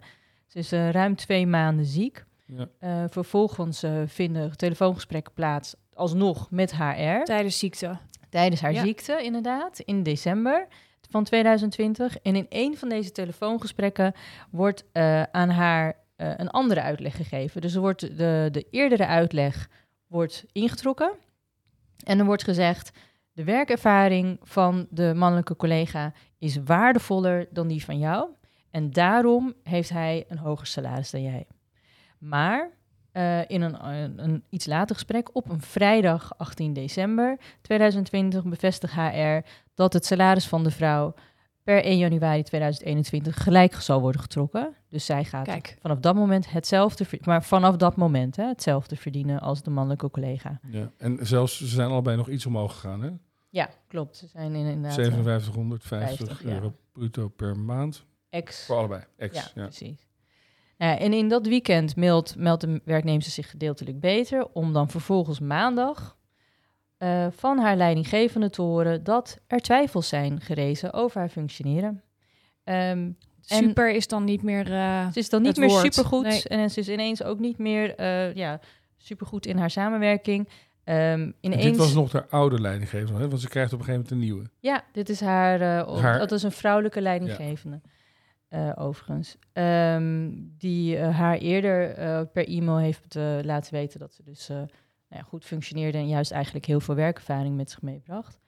Ze 0.48 0.58
is 0.58 0.72
eh, 0.72 0.90
ruim 0.90 1.16
twee 1.16 1.48
maanden 1.48 1.86
ziek. 1.86 2.26
Ja. 2.46 2.68
Eh, 2.80 3.04
vervolgens 3.10 3.84
eh, 3.84 4.02
vinden 4.06 4.58
telefoongesprekken 4.58 5.34
plaats, 5.34 5.76
alsnog 5.94 6.52
met 6.52 6.76
HR. 6.76 7.24
Tijdens 7.24 7.60
ziekte. 7.60 7.98
Tijdens 8.30 8.62
haar 8.62 8.74
Ja. 8.74 8.82
ziekte, 8.84 9.24
inderdaad, 9.24 9.80
in 9.80 10.04
december 10.04 10.68
van 11.10 11.24
2020. 11.24 12.18
En 12.18 12.36
in 12.36 12.46
een 12.50 12.78
van 12.78 12.90
deze 12.90 13.12
telefoongesprekken 13.12 14.14
wordt 14.50 14.84
eh, 14.92 15.24
aan 15.24 15.50
haar 15.50 16.04
eh, 16.16 16.32
een 16.38 16.50
andere 16.50 16.82
uitleg 16.82 17.16
gegeven. 17.16 17.62
Dus 17.62 17.74
er 17.74 17.82
wordt 17.82 18.18
de, 18.18 18.50
de 18.52 18.68
eerdere 18.72 19.06
uitleg 19.06 19.70
wordt 20.08 20.46
ingetrokken. 20.52 21.12
En 22.04 22.20
er 22.20 22.26
wordt 22.26 22.44
gezegd: 22.44 22.92
de 23.32 23.44
werkervaring 23.44 24.40
van 24.44 24.88
de 24.90 25.14
mannelijke 25.16 25.56
collega 25.56 26.14
is 26.38 26.58
waardevoller 26.64 27.48
dan 27.52 27.68
die 27.68 27.84
van 27.84 28.00
jou. 28.00 28.30
En 28.72 28.92
daarom 28.92 29.54
heeft 29.64 29.90
hij 29.90 30.26
een 30.28 30.38
hoger 30.38 30.68
salaris 30.68 31.12
dan 31.12 31.22
jij. 31.22 31.48
Maar 32.18 32.72
eh, 33.16 33.40
in 33.48 33.62
een, 33.62 33.88
een, 33.88 34.24
een 34.24 34.44
iets 34.50 34.66
later 34.66 34.96
gesprek 34.96 35.30
op 35.36 35.50
een 35.50 35.62
vrijdag 35.62 36.38
18 36.38 36.74
december 36.74 37.38
2020 37.62 38.44
bevestigt 38.44 38.94
HR 38.94 39.40
dat 39.76 39.94
het 39.94 40.06
salaris 40.06 40.48
van 40.48 40.64
de 40.64 40.72
vrouw 40.72 41.14
per 41.64 41.84
1 41.84 41.98
januari 41.98 42.44
2021 42.44 43.44
gelijk 43.44 43.74
zal 43.76 44.02
worden 44.02 44.22
getrokken. 44.22 44.76
Dus 44.90 45.06
zij 45.06 45.24
gaat 45.24 45.46
Kijk. 45.46 45.78
vanaf 45.82 46.00
dat 46.00 46.16
moment 46.16 46.52
hetzelfde, 46.52 47.06
maar 47.24 47.44
vanaf 47.44 47.76
dat 47.76 47.96
moment 47.96 48.36
hè, 48.36 48.48
hetzelfde 48.48 48.96
verdienen 48.96 49.40
als 49.40 49.64
de 49.64 49.70
mannelijke 49.70 50.10
collega. 50.10 50.60
Ja. 50.70 50.92
En 50.98 51.18
zelfs, 51.22 51.58
ze 51.58 51.68
zijn 51.68 51.90
allebei 51.90 52.18
nog 52.18 52.30
iets 52.30 52.46
omhoog 52.46 52.74
gegaan, 52.74 53.02
hè? 53.02 53.10
Ja, 53.50 53.70
klopt. 53.88 54.18
Ze 54.18 54.28
zijn 54.28 54.56
in- 54.56 54.66
inderdaad 54.66 54.98
eh, 54.98 55.06
5750 55.06 56.28
50, 56.28 56.44
ja. 56.44 56.54
euro 56.54 56.74
bruto 56.92 57.28
per 57.28 57.58
maand. 57.60 58.06
ex. 58.30 58.66
Voor 58.66 58.76
allebei. 58.78 59.04
Ex, 59.18 59.36
Ja, 59.38 59.44
ja. 59.56 59.64
precies. 59.64 60.08
Nou 60.78 60.98
en 61.00 61.14
in 61.14 61.28
dat 61.30 61.48
weekend 61.48 61.96
meldt, 61.96 62.36
meldt 62.38 62.62
de 62.62 62.82
werknemer 62.86 63.22
zich 63.22 63.50
gedeeltelijk 63.50 64.00
beter, 64.00 64.48
om 64.54 64.74
dan 64.74 64.90
vervolgens 64.90 65.40
maandag 65.40 66.18
eh, 66.98 67.28
van 67.32 67.58
haar 67.58 67.76
leidinggevende 67.78 68.50
te 68.50 68.62
horen 68.62 69.04
dat 69.04 69.40
er 69.48 69.60
twijfels 69.60 70.08
zijn 70.08 70.42
gerezen 70.42 70.94
over 70.94 71.20
haar 71.20 71.30
functioneren. 71.30 72.02
Ehm, 72.64 73.12
Super 73.42 73.92
is 73.92 74.08
dan 74.08 74.24
niet 74.24 74.42
meer... 74.44 74.74
eh, 74.74 75.12
ze 75.12 75.20
is 75.20 75.30
dan 75.30 75.42
niet 75.42 75.58
meer 75.58 75.70
woord, 75.70 75.94
supergoed 75.94 76.24
nee. 76.24 76.44
en 76.44 76.70
ze 76.72 76.80
is 76.80 76.90
ineens 76.90 77.24
ook 77.24 77.40
niet 77.40 77.58
meer 77.58 77.96
eh, 77.96 78.34
ja, 78.34 78.60
supergoed 78.98 79.46
in 79.46 79.58
haar 79.58 79.70
samenwerking. 79.72 80.50
Ehm 80.84 80.98
En 81.22 81.34
ineens, 81.42 81.64
dit 81.64 81.76
was 81.78 81.94
nog 81.94 82.10
de 82.12 82.28
oude 82.30 82.62
leidinggever, 82.62 83.20
hè? 83.20 83.28
want 83.30 83.42
ze 83.42 83.48
krijgt 83.50 83.74
op 83.74 83.80
een 83.80 83.86
gegeven 83.86 84.08
moment 84.10 84.30
een 84.30 84.36
nieuwe. 84.36 84.50
Ja, 84.60 84.84
dit 84.92 85.10
is 85.10 85.22
haar, 85.22 85.62
eh, 85.62 86.02
Haar- 86.02 86.20
dat 86.20 86.32
is 86.32 86.44
een 86.44 86.52
vrouwelijke 86.52 87.02
leidinggevende. 87.02 87.82
eh, 88.48 88.72
overigens. 88.76 89.38
Ehm, 89.54 90.30
die 90.58 90.98
haar 90.98 91.38
eerder 91.38 91.90
eh, 91.92 92.22
per 92.34 92.48
e-mail 92.48 92.78
heeft 92.78 93.16
laten 93.42 93.74
weten 93.74 94.00
dat 94.00 94.14
ze 94.14 94.24
dus 94.24 94.50
eh, 94.50 94.62
nou 95.10 95.22
ja, 95.24 95.28
goed 95.30 95.46
functioneerde 95.46 95.98
en 95.98 96.08
juist 96.08 96.32
eigenlijk 96.32 96.66
heel 96.66 96.80
veel 96.80 96.96
werkervaring 96.96 97.56
met 97.56 97.70
zich 97.70 97.82
meebracht. 97.82 98.40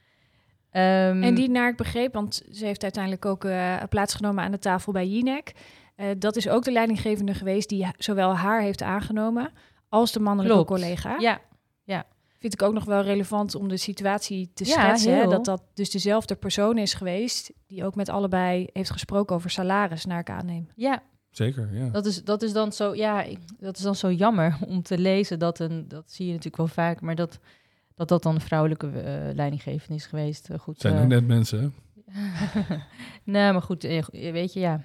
Ehm, 0.70 1.24
En 1.24 1.36
die 1.36 1.50
naar 1.50 1.70
ik 1.70 1.76
begreep, 1.78 2.14
want 2.14 2.42
ze 2.52 2.66
heeft 2.66 2.84
uiteindelijk 2.84 3.26
ook 3.26 3.44
eh, 3.46 3.76
plaatsgenomen 3.90 4.44
aan 4.44 4.52
de 4.52 4.60
tafel 4.60 4.92
bij 4.92 5.08
Jinek. 5.08 5.54
Eh, 5.96 6.08
dat 6.18 6.36
is 6.36 6.50
ook 6.50 6.64
de 6.64 6.72
leidinggevende 6.72 7.34
geweest 7.34 7.70
die 7.70 7.88
zowel 7.98 8.36
haar 8.36 8.62
heeft 8.62 8.82
aangenomen 8.82 9.52
als 9.90 10.12
de 10.12 10.20
mannelijke 10.20 10.64
Klopt. 10.64 10.70
collega. 10.82 11.16
Ja, 11.20 11.42
Vind 12.40 12.54
ik 12.54 12.62
ook 12.62 12.74
nog 12.74 12.84
wel 12.86 13.02
relevant 13.02 13.56
om 13.56 13.68
de 13.68 13.78
situatie 13.78 14.52
te 14.54 14.66
Ja, 14.66 14.72
schetsen. 14.72 15.18
hè, 15.18 15.28
dat 15.28 15.46
dat 15.46 15.64
dus 15.74 15.90
dezelfde 15.92 16.36
persoon 16.36 16.78
is 16.78 16.94
geweest 16.94 17.52
die 17.68 17.86
ook 17.86 17.96
met 17.96 18.10
allebei 18.10 18.70
heeft 18.74 18.90
gesproken 18.92 19.36
over 19.36 19.50
salaris, 19.50 20.06
naar 20.06 20.20
ik 20.20 20.30
aanneem. 20.30 20.68
ja 20.76 21.02
Zeker, 21.32 21.70
ja. 21.74 21.90
dat, 21.90 22.06
is, 22.06 22.24
dat 22.24 22.42
is 22.42 22.54
dan 22.54 22.72
zo, 22.72 22.96
ja, 22.96 23.24
ik- 23.24 23.40
dat 23.60 23.78
is 23.78 23.84
dan 23.84 23.96
zo 23.96 24.12
jammer 24.12 24.58
om 24.68 24.82
te 24.82 24.98
lezen 24.98 25.40
dat 25.40 25.60
een, 25.60 25.88
dat 25.88 26.12
zie 26.12 26.26
je 26.26 26.32
natuurlijk 26.32 26.58
wel 26.58 26.68
vaak, 26.68 27.02
maar 27.02 27.16
dat 27.16 27.40
dat, 27.96 28.08
dat 28.08 28.24
dan 28.24 28.36
een 28.36 28.42
vrouwelijke 28.42 28.88
leidinggevende 29.36 29.96
is 29.96 30.06
geweest. 30.06 30.50
Eh, 30.50 30.60
goed, 30.60 30.80
zijn 30.82 30.96
eh, 30.96 31.02
ook 31.02 31.08
net 31.08 31.28
mensen, 31.28 31.60
hè? 31.62 31.68
nee, 33.24 33.52
maar 33.52 33.62
goed, 33.62 33.84
weet 34.12 34.54
je, 34.54 34.60
ja. 34.60 34.84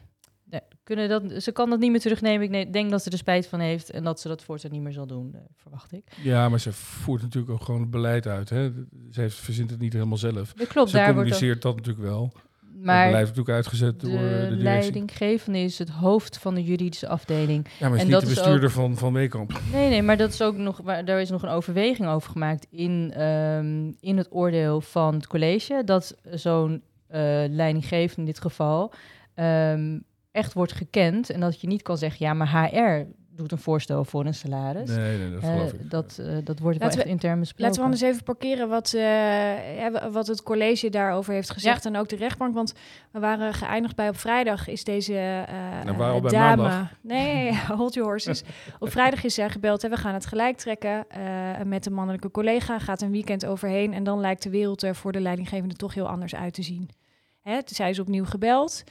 Kunnen 0.85 1.09
dat, 1.09 1.43
ze 1.43 1.53
kan 1.53 1.71
dat 1.71 1.79
niet 1.79 1.91
meer 1.91 2.01
terugnemen. 2.01 2.55
Ik 2.55 2.73
denk 2.73 2.91
dat 2.91 3.03
ze 3.03 3.11
er 3.11 3.19
spijt 3.19 3.47
van 3.47 3.61
heeft 3.61 3.91
en 3.91 4.05
dat 4.05 4.21
ze 4.21 4.29
dat 4.29 4.43
voortaan 4.43 4.71
niet 4.71 4.81
meer 4.81 4.93
zal 4.93 5.07
doen, 5.07 5.37
verwacht 5.57 5.93
ik. 5.93 6.05
Ja, 6.23 6.49
maar 6.49 6.61
ze 6.61 6.73
voert 6.73 7.23
natuurlijk 7.23 7.53
ook 7.53 7.63
gewoon 7.65 7.81
het 7.81 7.91
beleid 7.91 8.27
uit. 8.27 8.51
Hè? 8.51 8.71
Ze 9.11 9.21
heeft, 9.21 9.37
verzint 9.37 9.71
het 9.71 9.79
niet 9.81 9.93
helemaal 9.93 10.19
zelf. 10.19 10.53
Dat 10.53 10.67
klopt, 10.67 10.91
ze 10.91 10.97
daar 10.97 11.15
wordt 11.15 11.19
communiceert 11.31 11.63
dat 11.63 11.77
natuurlijk 11.77 12.05
wel. 12.05 12.33
Maar 12.83 13.05
wordt 13.09 13.21
natuurlijk 13.21 13.49
uitgezet 13.57 14.01
de, 14.01 14.07
door 14.11 14.19
eh, 14.19 14.49
de 14.49 14.57
leidinggevende 14.57 15.59
is 15.59 15.79
het 15.79 15.89
hoofd 15.89 16.39
van 16.39 16.55
de 16.55 16.63
juridische 16.65 17.09
afdeling. 17.09 17.67
Ja, 17.79 17.87
maar 17.89 17.95
is 17.97 18.01
en 18.03 18.07
niet 18.07 18.15
dat 18.21 18.23
de 18.29 18.35
bestuurder 18.35 18.71
van, 18.71 18.97
van 18.97 19.13
Weekamp. 19.13 19.61
Nee, 19.73 19.89
nee, 19.89 20.03
maar 20.03 20.17
dat 20.17 20.33
is 20.33 20.43
ook 20.43 20.57
nog, 20.57 20.81
waar- 20.83 21.05
daar 21.05 21.21
is 21.21 21.31
nog 21.31 21.43
een 21.43 21.49
overweging 21.49 22.09
over 22.09 22.31
gemaakt 22.31 22.67
in, 22.71 23.13
ehm, 23.17 23.91
in 24.01 24.17
het 24.17 24.29
oordeel 24.31 24.81
van 24.81 25.15
het 25.15 25.27
college. 25.27 25.83
Dat 25.85 26.17
zo'n 26.31 26.83
eh 27.09 27.21
leidinggevende 27.49 28.21
in 28.21 28.27
dit 28.27 28.41
geval 28.41 28.93
ehm, 29.35 29.99
echt 30.31 30.53
wordt 30.53 30.73
gekend. 30.73 31.31
En 31.31 31.41
dat 31.41 31.61
je 31.61 31.67
niet 31.67 31.83
kan 31.83 31.99
zeggen, 31.99 32.27
ja, 32.27 32.35
maar 32.35 32.51
HR 32.67 33.07
doet 33.43 33.53
een 33.53 33.59
voorstel 33.65 34.05
voor 34.05 34.27
een 34.27 34.35
salaris. 34.35 34.89
Nee, 34.91 35.19
nee, 35.19 35.31
dat 35.33 35.43
Eh, 35.43 35.53
geloof 35.53 35.73
ik. 35.73 35.91
dat, 35.91 36.19
eh, 36.21 36.27
dat 36.45 36.59
wordt 36.59 36.79
wel 36.79 36.87
Laten 36.89 36.99
echt 36.99 37.05
we- 37.05 37.09
intern 37.15 37.39
besproken. 37.39 37.65
Laten 37.65 37.79
we 37.81 37.85
anders 37.85 38.03
even 38.03 38.23
parkeren 38.23 38.69
wat, 38.69 38.93
eh, 38.95 39.77
ja, 39.79 40.11
wat 40.11 40.27
het 40.27 40.43
college 40.43 40.89
daarover 40.91 41.33
heeft 41.33 41.51
gezegd 41.51 41.85
en 41.87 41.97
ook 41.97 42.09
de 42.09 42.17
rechtbank. 42.17 42.55
Want 42.55 42.75
we 43.11 43.19
waren 43.19 43.55
geëindigd 43.55 43.97
bij 43.97 44.09
op 44.09 44.17
vrijdag 44.19 44.69
is 44.69 44.85
deze 44.85 45.15
eh 45.49 45.85
Nou, 45.85 46.03
al 46.03 46.21
bij 46.21 46.31
dame... 46.31 46.63
maandag. 46.63 46.91
Nee, 47.01 47.55
hold 47.77 47.95
your 47.95 48.09
horses. 48.09 48.43
op 48.79 48.91
vrijdag 48.91 49.25
is 49.25 49.35
zij 49.35 49.51
gebeld. 49.51 49.83
Hè, 49.83 49.89
we 49.89 49.97
gaan 49.97 50.15
het 50.15 50.27
gelijk 50.27 50.57
trekken 50.57 51.05
eh, 51.09 51.21
met 51.65 51.87
een 51.87 51.93
mannelijke 51.95 52.31
collega. 52.31 52.79
Gaat 52.79 53.03
een 53.03 53.11
weekend 53.11 53.47
overheen 53.47 53.93
en 53.93 54.05
dan 54.05 54.21
lijkt 54.21 54.43
de 54.43 54.51
wereld 54.51 54.83
er 54.83 54.95
voor 54.95 55.13
de 55.13 55.21
leidinggevende 55.21 55.75
toch 55.75 55.95
heel 55.95 56.09
anders 56.09 56.35
uit 56.35 56.55
te 56.55 56.63
zien. 56.63 56.89
Hè, 57.41 57.59
zij 57.65 57.91
is 57.91 57.99
opnieuw 57.99 58.25
gebeld. 58.25 58.85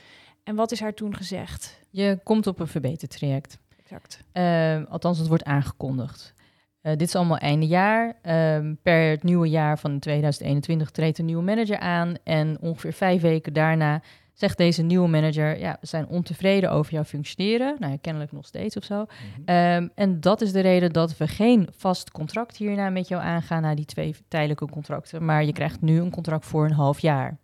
En 0.43 0.55
wat 0.55 0.71
is 0.71 0.79
haar 0.79 0.93
toen 0.93 1.15
gezegd? 1.15 1.79
Je 1.89 2.19
komt 2.23 2.47
op 2.47 2.59
een 2.59 2.67
verbetertraject. 2.67 3.57
Exact. 3.91 4.23
Eh, 4.31 4.91
althans, 4.91 5.17
het 5.17 5.27
wordt 5.27 5.43
aangekondigd. 5.43 6.33
Eh, 6.81 6.91
dit 6.91 7.07
is 7.07 7.15
allemaal 7.15 7.37
einde 7.37 7.67
jaar. 7.67 8.17
Ehm, 8.21 8.73
per 8.81 9.09
het 9.09 9.23
nieuwe 9.23 9.49
jaar 9.49 9.79
van 9.79 9.99
2021 9.99 10.91
treedt 10.91 11.17
een 11.17 11.25
nieuwe 11.25 11.43
manager 11.43 11.79
aan. 11.79 12.15
En 12.23 12.57
ongeveer 12.61 12.93
vijf 12.93 13.21
weken 13.21 13.53
daarna 13.53 14.01
zegt 14.33 14.57
deze 14.57 14.81
nieuwe 14.81 15.07
manager... 15.07 15.59
ja, 15.59 15.77
we 15.81 15.87
zijn 15.87 16.07
ontevreden 16.07 16.71
over 16.71 16.93
jouw 16.93 17.03
functioneren. 17.03 17.75
Nou 17.79 17.91
ja, 17.91 17.97
kennelijk 18.01 18.31
nog 18.31 18.45
steeds 18.45 18.77
of 18.77 18.83
zo. 18.83 19.05
Mhm. 19.05 19.41
Ehm, 19.45 19.87
en 19.95 20.19
dat 20.19 20.41
is 20.41 20.51
de 20.51 20.59
reden 20.59 20.93
dat 20.93 21.17
we 21.17 21.27
geen 21.27 21.67
vast 21.75 22.11
contract 22.11 22.57
hierna 22.57 22.89
met 22.89 23.07
jou 23.07 23.21
aangaan... 23.21 23.61
na 23.61 23.75
die 23.75 23.85
twee 23.85 24.15
tijdelijke 24.27 24.67
contracten. 24.69 25.25
Maar 25.25 25.45
je 25.45 25.53
krijgt 25.53 25.81
nu 25.81 25.99
een 25.99 26.11
contract 26.11 26.45
voor 26.45 26.65
een 26.65 26.73
half 26.73 26.99
jaar. 26.99 27.37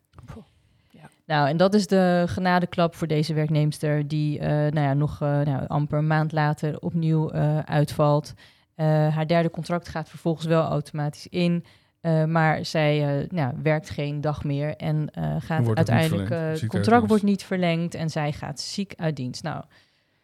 Nou, 1.28 1.48
en 1.50 1.58
dat 1.58 1.74
is 1.74 1.88
de 1.88 2.24
genadeklap 2.28 2.96
voor 2.96 3.08
deze 3.08 3.34
werknemster... 3.34 4.08
die 4.08 4.40
eh, 4.40 4.48
nou 4.50 4.80
ja, 4.80 4.94
nog 4.94 5.22
eh, 5.22 5.40
nou, 5.40 5.68
amper 5.68 5.98
een 5.98 6.08
maand 6.08 6.32
later 6.32 6.80
opnieuw 6.80 7.30
eh, 7.32 7.60
uitvalt... 7.60 8.34
Eh, 8.76 8.86
haar 9.16 9.28
derde 9.28 9.50
contract 9.50 9.88
gaat 9.88 10.10
vervolgens 10.10 10.46
wel 10.46 10.64
automatisch 10.64 11.28
in. 11.28 11.66
eh, 12.02 12.24
maar 12.24 12.66
zij 12.66 13.20
eh, 13.22 13.30
nou, 13.30 13.54
werkt 13.64 13.90
geen 13.90 14.22
dag 14.22 14.44
meer 14.44 14.76
en 14.76 15.10
eh, 15.12 15.36
gaat 15.40 15.64
Wordt 15.64 15.78
uiteindelijk. 15.78 16.30
eh, 16.30 16.38
Het 16.40 16.60
contract 16.60 16.86
dienst. 16.90 17.08
wordt 17.08 17.24
niet 17.24 17.44
verlengd 17.44 17.94
en 17.96 18.10
zij 18.10 18.32
gaat 18.32 18.60
ziek 18.60 18.94
uit 18.96 19.16
dienst. 19.16 19.44
Nou, 19.44 19.64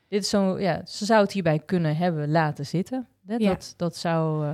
dit 0.08 0.24
is 0.24 0.30
zo, 0.30 0.60
ja, 0.60 0.82
ze 0.86 1.06
zou 1.06 1.22
het 1.22 1.32
hierbij 1.32 1.60
kunnen 1.60 1.98
hebben 1.98 2.32
laten 2.32 2.66
zitten. 2.66 3.08
Ja. 3.28 3.38
Dat, 3.50 3.74
dat 3.78 3.96
zou. 3.96 4.46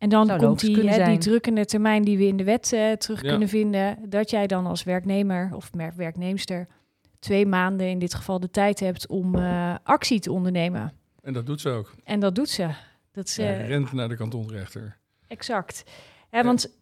En 0.00 0.08
dan 0.08 0.26
Zou 0.26 0.38
komt 0.38 0.60
die, 0.60 0.88
hè, 0.88 1.04
die 1.04 1.18
drukkende 1.18 1.64
termijn 1.64 2.02
die 2.02 2.18
we 2.18 2.26
in 2.26 2.36
de 2.36 2.44
wet 2.44 2.72
eh, 2.72 2.92
terug 2.92 3.22
Ja. 3.22 3.28
kunnen 3.30 3.48
vinden. 3.48 3.98
Dat 4.08 4.30
jij 4.30 4.46
dan 4.46 4.66
als 4.66 4.82
werknemer 4.82 5.50
of 5.54 5.70
werknemster 5.96 6.66
twee 7.18 7.46
maanden 7.46 7.88
in 7.88 7.98
dit 7.98 8.14
geval 8.14 8.40
de 8.40 8.50
tijd 8.50 8.80
hebt 8.80 9.06
om 9.08 9.34
eh, 9.34 9.74
actie 9.82 10.20
te 10.20 10.32
ondernemen. 10.32 10.92
En 11.22 11.32
dat 11.32 11.46
doet 11.46 11.60
ze 11.60 11.68
ook. 11.70 11.94
En 12.04 12.20
dat 12.20 12.34
doet 12.34 12.48
ze. 12.48 12.68
Dat 13.12 13.28
Ze 13.28 13.42
eh, 13.42 13.68
rent 13.68 13.92
naar 13.92 14.08
de 14.08 14.16
kantonrechter. 14.16 14.96
exact. 15.26 15.82
Hè, 16.30 16.42
want 16.42 16.78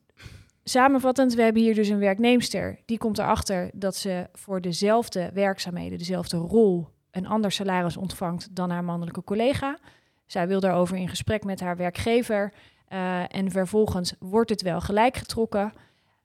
samenvattend, 0.65 1.35
we 1.35 1.43
hebben 1.43 1.63
hier 1.63 1.75
dus 1.75 1.89
een 1.89 1.99
werknemster. 1.99 2.79
Die 2.85 2.99
komt 2.99 3.19
erachter 3.19 3.71
dat 3.75 3.97
ze 3.97 4.27
voor 4.33 4.61
dezelfde 4.61 5.31
werkzaamheden, 5.35 5.99
dezelfde 5.99 6.37
rol, 6.37 6.89
een 7.11 7.27
ander 7.27 7.53
salaris 7.53 7.97
ontvangt 7.97 8.57
dan 8.57 8.71
haar 8.71 8.85
mannelijke 8.85 9.25
collega. 9.25 9.79
Zij 10.27 10.49
wil 10.49 10.61
daarover 10.61 10.97
in 10.97 11.09
gesprek 11.09 11.45
met 11.45 11.61
haar 11.61 11.77
werkgever. 11.77 12.53
Eh, 12.89 13.37
en 13.37 13.51
vervolgens 13.51 14.15
wordt 14.19 14.51
het 14.51 14.63
wel 14.63 14.81
gelijk 14.81 15.17
getrokken. 15.17 15.73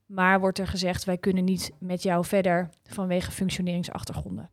Maar 0.05 0.39
wordt 0.39 0.59
er 0.59 0.67
gezegd, 0.67 1.03
wij 1.03 1.17
kunnen 1.17 1.43
niet 1.43 1.71
met 1.79 2.03
jou 2.03 2.25
verder 2.25 2.69
vanwege 2.83 3.31
functioneringsachtergronden. 3.31 4.49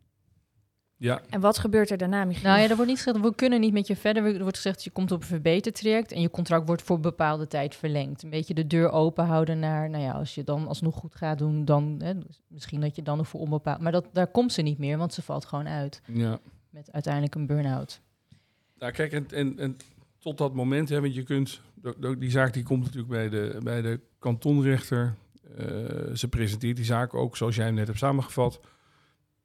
Ja, 0.96 1.20
En 1.30 1.40
wat 1.40 1.58
gebeurt 1.58 1.90
er 1.90 1.96
daarna, 1.96 2.24
Michiel? 2.24 2.48
nou 2.48 2.60
ja, 2.60 2.68
er 2.68 2.74
wordt 2.74 2.90
niet 2.90 3.00
gezegd, 3.02 3.20
we 3.20 3.34
kunnen 3.34 3.60
niet 3.60 3.72
met 3.72 3.86
je 3.86 3.96
verder. 3.96 4.24
Er 4.34 4.42
wordt 4.42 4.56
gezegd, 4.56 4.84
je 4.84 4.90
komt 4.90 5.12
op 5.12 5.20
een 5.20 5.26
verbetertraject 5.26 6.12
en 6.12 6.20
je 6.20 6.30
contract 6.30 6.66
wordt 6.66 6.82
voor 6.82 7.00
bepaalde 7.00 7.46
tijd 7.46 7.74
verlengd. 7.74 8.22
Een 8.22 8.30
beetje 8.30 8.54
de 8.54 8.66
deur 8.66 8.90
open 8.90 9.24
houden 9.24 9.58
naar, 9.58 9.90
nou 9.90 10.04
ja, 10.04 10.12
als 10.12 10.34
je 10.34 10.44
dan 10.44 10.68
alsnog 10.68 10.94
goed 10.94 11.14
gaat 11.14 11.38
doen, 11.38 11.64
dan 11.64 12.00
hè, 12.02 12.12
misschien 12.46 12.80
dat 12.80 12.96
je 12.96 13.02
dan 13.02 13.16
nog 13.16 13.28
voor 13.28 13.40
onbepaald. 13.40 13.80
Maar 13.80 13.92
dat, 13.92 14.06
daar 14.12 14.26
komt 14.26 14.52
ze 14.52 14.62
niet 14.62 14.78
meer, 14.78 14.98
want 14.98 15.14
ze 15.14 15.22
valt 15.22 15.44
gewoon 15.44 15.68
uit 15.68 16.02
ja. 16.06 16.38
met 16.70 16.92
uiteindelijk 16.92 17.34
een 17.34 17.46
burn-out. 17.46 18.00
Nou, 18.78 18.92
kijk, 18.92 19.12
en, 19.12 19.26
en, 19.30 19.58
en 19.58 19.76
tot 20.20 20.38
dat 20.38 20.54
moment, 20.54 20.88
hè, 20.88 21.00
want 21.00 21.14
je 21.14 21.22
kunt, 21.22 21.60
die 22.18 22.30
zaak 22.30 22.52
die 22.52 22.62
komt 22.62 22.84
natuurlijk 22.84 23.08
bij 23.12 23.28
de, 23.28 23.58
bij 23.62 23.82
de 23.82 24.00
kantonrechter. 24.18 25.14
Eh, 25.56 25.66
ze 26.14 26.28
presenteert 26.28 26.76
die 26.76 26.84
zaak 26.84 27.14
ook 27.14 27.36
zoals 27.36 27.56
jij 27.56 27.64
hem 27.64 27.74
net 27.74 27.86
hebt 27.86 27.98
samengevat. 27.98 28.60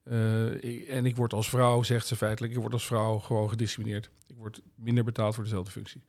Eh, 0.02 0.64
ik- 0.64 0.86
en 0.88 1.06
ik 1.06 1.16
word 1.16 1.32
als 1.32 1.48
vrouw, 1.48 1.82
zegt 1.82 2.06
ze 2.06 2.16
feitelijk, 2.16 2.52
ik 2.54 2.60
word 2.60 2.72
als 2.72 2.86
vrouw 2.86 3.18
gewoon 3.18 3.48
gediscrimineerd. 3.48 4.10
Ik 4.26 4.36
word 4.36 4.62
minder 4.74 5.04
betaald 5.04 5.34
voor 5.34 5.44
dezelfde 5.44 5.70
functie. 5.70 6.02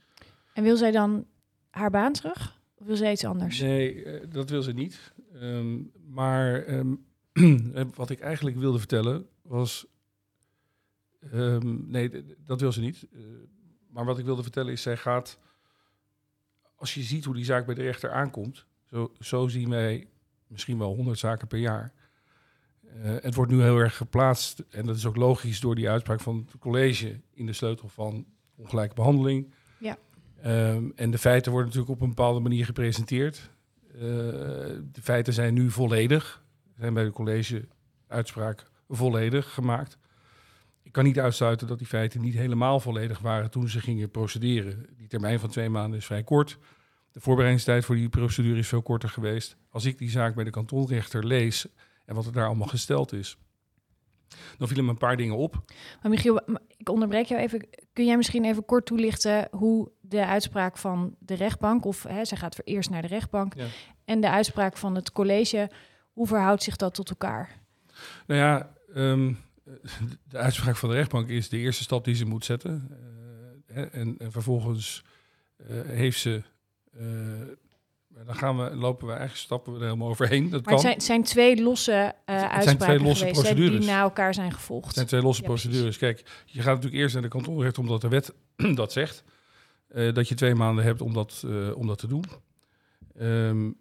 En 0.54 0.64
wil 0.64 0.78
zij 0.78 0.92
dan 0.92 1.26
haar 1.70 1.90
baan 1.90 2.14
terug? 2.14 2.60
Of 2.76 2.86
wil 2.88 2.96
zij 2.96 3.12
iets 3.12 3.26
anders? 3.26 3.60
Nee, 3.60 4.04
eh, 4.04 4.28
dat 4.32 4.50
wil 4.50 4.62
ze 4.62 4.72
niet. 4.74 5.14
Ehm, 5.34 5.78
maar 6.08 6.64
ehm, 6.64 6.94
eh, 7.74 7.86
wat 7.96 8.10
ik 8.10 8.20
eigenlijk 8.20 8.58
wilde 8.58 8.78
vertellen 8.80 9.28
was. 9.42 9.86
ehm, 11.32 11.90
nee, 11.92 12.10
dat 12.46 12.62
wil 12.62 12.72
ze 12.72 12.80
niet. 12.82 13.08
Maar 13.98 14.06
wat 14.06 14.18
ik 14.18 14.26
wilde 14.26 14.42
vertellen 14.42 14.72
is, 14.72 14.82
zij 14.82 14.98
gaat. 14.98 15.40
Als 16.76 16.94
je 16.94 17.02
ziet 17.02 17.26
hoe 17.26 17.36
die 17.36 17.46
zaak 17.46 17.66
bij 17.66 17.76
de 17.76 17.82
rechter 17.82 18.12
aankomt, 18.12 18.66
zo, 18.90 19.12
zo 19.20 19.48
zien 19.48 19.70
wij 19.70 20.08
misschien 20.48 20.78
wel 20.78 20.96
honderd 20.96 21.20
zaken 21.20 21.48
per 21.48 21.60
jaar. 21.60 21.92
Eh, 22.82 23.16
het 23.22 23.36
wordt 23.36 23.52
nu 23.52 23.62
heel 23.62 23.78
erg 23.78 23.98
geplaatst, 23.98 24.64
en 24.70 24.86
dat 24.86 24.96
is 24.96 25.06
ook 25.06 25.16
logisch 25.16 25.60
door 25.60 25.76
die 25.76 25.90
uitspraak 25.90 26.20
van 26.20 26.48
het 26.52 26.60
college 26.60 27.20
in 27.34 27.46
de 27.46 27.54
sleutel 27.54 27.88
van 27.88 28.26
ongelijke 28.56 28.96
behandeling. 28.96 29.54
Ja. 29.80 29.98
Ehm, 30.42 30.90
en 30.96 31.12
de 31.12 31.18
feiten 31.18 31.52
worden 31.52 31.70
natuurlijk 31.70 31.96
op 31.96 32.02
een 32.02 32.16
bepaalde 32.16 32.40
manier 32.40 32.66
gepresenteerd. 32.66 33.50
Eh, 33.94 34.00
de 34.92 35.02
feiten 35.02 35.34
zijn 35.34 35.54
nu 35.54 35.72
volledig, 35.72 36.44
zijn 36.78 36.94
bij 36.94 37.04
de 37.04 37.12
college 37.12 37.68
uitspraak 38.08 38.72
volledig 38.88 39.54
gemaakt. 39.54 39.98
Ik 40.88 40.94
kan 40.94 41.04
niet 41.04 41.20
uitsluiten 41.20 41.68
dat 41.68 41.78
die 41.78 41.88
feiten 41.88 42.22
niet 42.22 42.34
helemaal 42.34 42.80
volledig 42.80 43.20
waren 43.20 43.52
toen 43.52 43.70
ze 43.70 43.80
gingen 43.82 44.12
procederen. 44.12 44.86
Die 44.98 45.08
termijn 45.08 45.40
van 45.40 45.50
twee 45.50 45.70
maanden 45.70 46.00
is 46.00 46.06
vrij 46.06 46.24
kort. 46.24 46.58
De 47.12 47.20
voorbereidingstijd 47.20 47.86
voor 47.86 47.96
die 47.96 48.10
procedure 48.10 48.60
is 48.60 48.68
veel 48.68 48.82
korter 48.82 49.10
geweest. 49.10 49.58
Als 49.70 49.86
ik 49.86 49.98
die 49.98 50.10
zaak 50.10 50.36
bij 50.36 50.44
de 50.44 50.50
kantonrechter 50.50 51.26
lees 51.26 51.68
en 52.06 52.16
wat 52.16 52.26
er 52.26 52.32
daar 52.32 52.46
allemaal 52.46 52.68
gesteld 52.68 53.14
is, 53.14 53.38
dan 54.58 54.68
vielen 54.68 54.86
me 54.86 54.92
een 54.92 54.98
paar 54.98 55.18
dingen 55.18 55.38
op. 55.38 55.64
Maar 56.02 56.12
Michiel, 56.12 56.42
ik 56.78 56.90
onderbreek 56.90 57.26
jou 57.26 57.42
even. 57.42 57.68
Kun 57.94 58.06
jij 58.06 58.18
misschien 58.18 58.46
even 58.46 58.66
kort 58.66 58.86
toelichten 58.86 59.48
hoe 59.52 59.92
de 60.02 60.26
uitspraak 60.26 60.78
van 60.78 61.16
de 61.20 61.34
rechtbank, 61.36 61.86
of 61.86 62.04
hè, 62.04 62.26
zij 62.26 62.38
gaat 62.38 62.60
eerst 62.64 62.90
naar 62.90 63.02
de 63.02 63.08
rechtbank, 63.08 63.54
Ja. 63.56 63.66
en 64.06 64.22
de 64.22 64.30
uitspraak 64.30 64.78
van 64.78 64.96
het 64.96 65.12
college, 65.12 65.70
hoe 66.14 66.28
verhoudt 66.28 66.64
zich 66.64 66.76
dat 66.76 66.94
tot 66.94 67.10
elkaar? 67.10 67.50
Nou 68.28 68.40
ja, 68.42 68.74
ehm, 68.94 69.34
de 70.30 70.38
uitspraak 70.38 70.76
van 70.76 70.90
de 70.90 70.96
rechtbank 70.96 71.30
is 71.30 71.50
de 71.50 71.58
eerste 71.58 71.84
stap 71.84 72.06
die 72.06 72.16
ze 72.16 72.26
moet 72.26 72.46
zetten. 72.46 72.88
Eh, 73.68 73.96
en, 73.96 74.16
en 74.18 74.32
vervolgens 74.32 75.04
eh, 75.58 75.82
heeft 75.86 76.20
ze. 76.20 76.42
eh, 76.98 77.04
dan 78.26 78.36
gaan 78.36 78.58
we, 78.58 78.76
lopen 78.76 79.06
we 79.08 79.12
eigenlijk 79.14 79.42
stappen 79.44 79.74
we 79.74 79.80
er 79.80 79.86
helemaal 79.86 80.08
overheen. 80.10 80.50
Dat 80.50 80.66
Maar 80.66 80.74
kan. 80.74 80.74
het 80.74 80.82
zijn, 80.82 80.94
het 80.96 81.04
zijn 81.06 81.24
twee 81.24 81.62
losse 81.64 82.14
eh 82.26 82.38
zijn 82.40 82.50
uitspraken 82.50 82.78
twee 82.96 83.00
losse 83.08 83.26
geweest 83.26 83.38
hè, 83.42 83.44
procedures. 83.44 83.86
die 83.86 83.94
na 83.94 84.02
elkaar 84.02 84.34
zijn 84.34 84.52
gevolgd. 84.52 84.86
Het 84.86 84.94
zijn 84.96 85.08
twee 85.08 85.22
losse 85.22 85.42
Ja, 85.42 85.48
procedures. 85.48 85.98
Kijk, 85.98 86.44
je 86.46 86.62
gaat 86.62 86.76
natuurlijk 86.76 87.02
eerst 87.02 87.14
naar 87.14 87.24
de 87.24 87.30
kantonrechter 87.30 87.84
omdat 87.84 88.02
de 88.02 88.08
wet 88.08 88.34
dat 88.76 88.92
zegt. 88.92 89.24
eh, 89.88 90.14
dat 90.14 90.28
je 90.28 90.36
twee 90.36 90.56
maanden 90.56 90.84
hebt 90.84 91.02
om 91.02 91.14
dat, 91.14 91.44
eh, 91.48 91.78
om 91.78 91.88
dat 91.88 91.98
te 91.98 92.08
doen. 92.08 92.24
Ehm, 93.18 93.72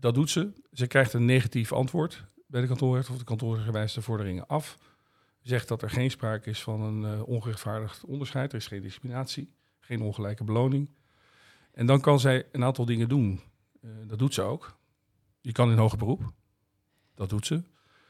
dat 0.00 0.14
doet 0.14 0.30
ze. 0.30 0.52
Ze 0.72 0.86
krijgt 0.86 1.12
een 1.12 1.24
negatief 1.24 1.72
antwoord 1.72 2.24
bij 2.52 2.60
de 2.60 2.66
kantonrechter. 2.66 3.12
Of 3.12 3.18
de 3.18 3.24
kantonrechter 3.24 3.72
wijst 3.72 3.94
de 3.94 4.02
vorderingen 4.02 4.46
af. 4.46 4.78
Zegt 5.40 5.68
dat 5.68 5.82
er 5.82 5.90
geen 5.90 6.10
sprake 6.10 6.50
is 6.50 6.62
van 6.62 6.80
een 6.80 7.04
eh, 7.04 7.28
ongerechtvaardigd 7.28 8.04
onderscheid. 8.04 8.52
Er 8.52 8.58
is 8.58 8.66
geen 8.66 8.82
discriminatie, 8.82 9.52
geen 9.80 10.02
ongelijke 10.02 10.44
beloning. 10.44 10.90
En 11.72 11.86
dan 11.86 12.00
kan 12.00 12.20
zij 12.20 12.46
een 12.52 12.64
aantal 12.64 12.84
dingen 12.84 13.08
doen. 13.08 13.40
Eh, 13.80 13.90
dat 14.06 14.18
doet 14.18 14.34
ze 14.34 14.42
ook. 14.42 14.76
Je 15.40 15.52
kan 15.52 15.70
in 15.70 15.76
hoger 15.76 15.98
beroep. 15.98 16.32
Dat 17.14 17.28
doet 17.28 17.46
ze. 17.46 17.62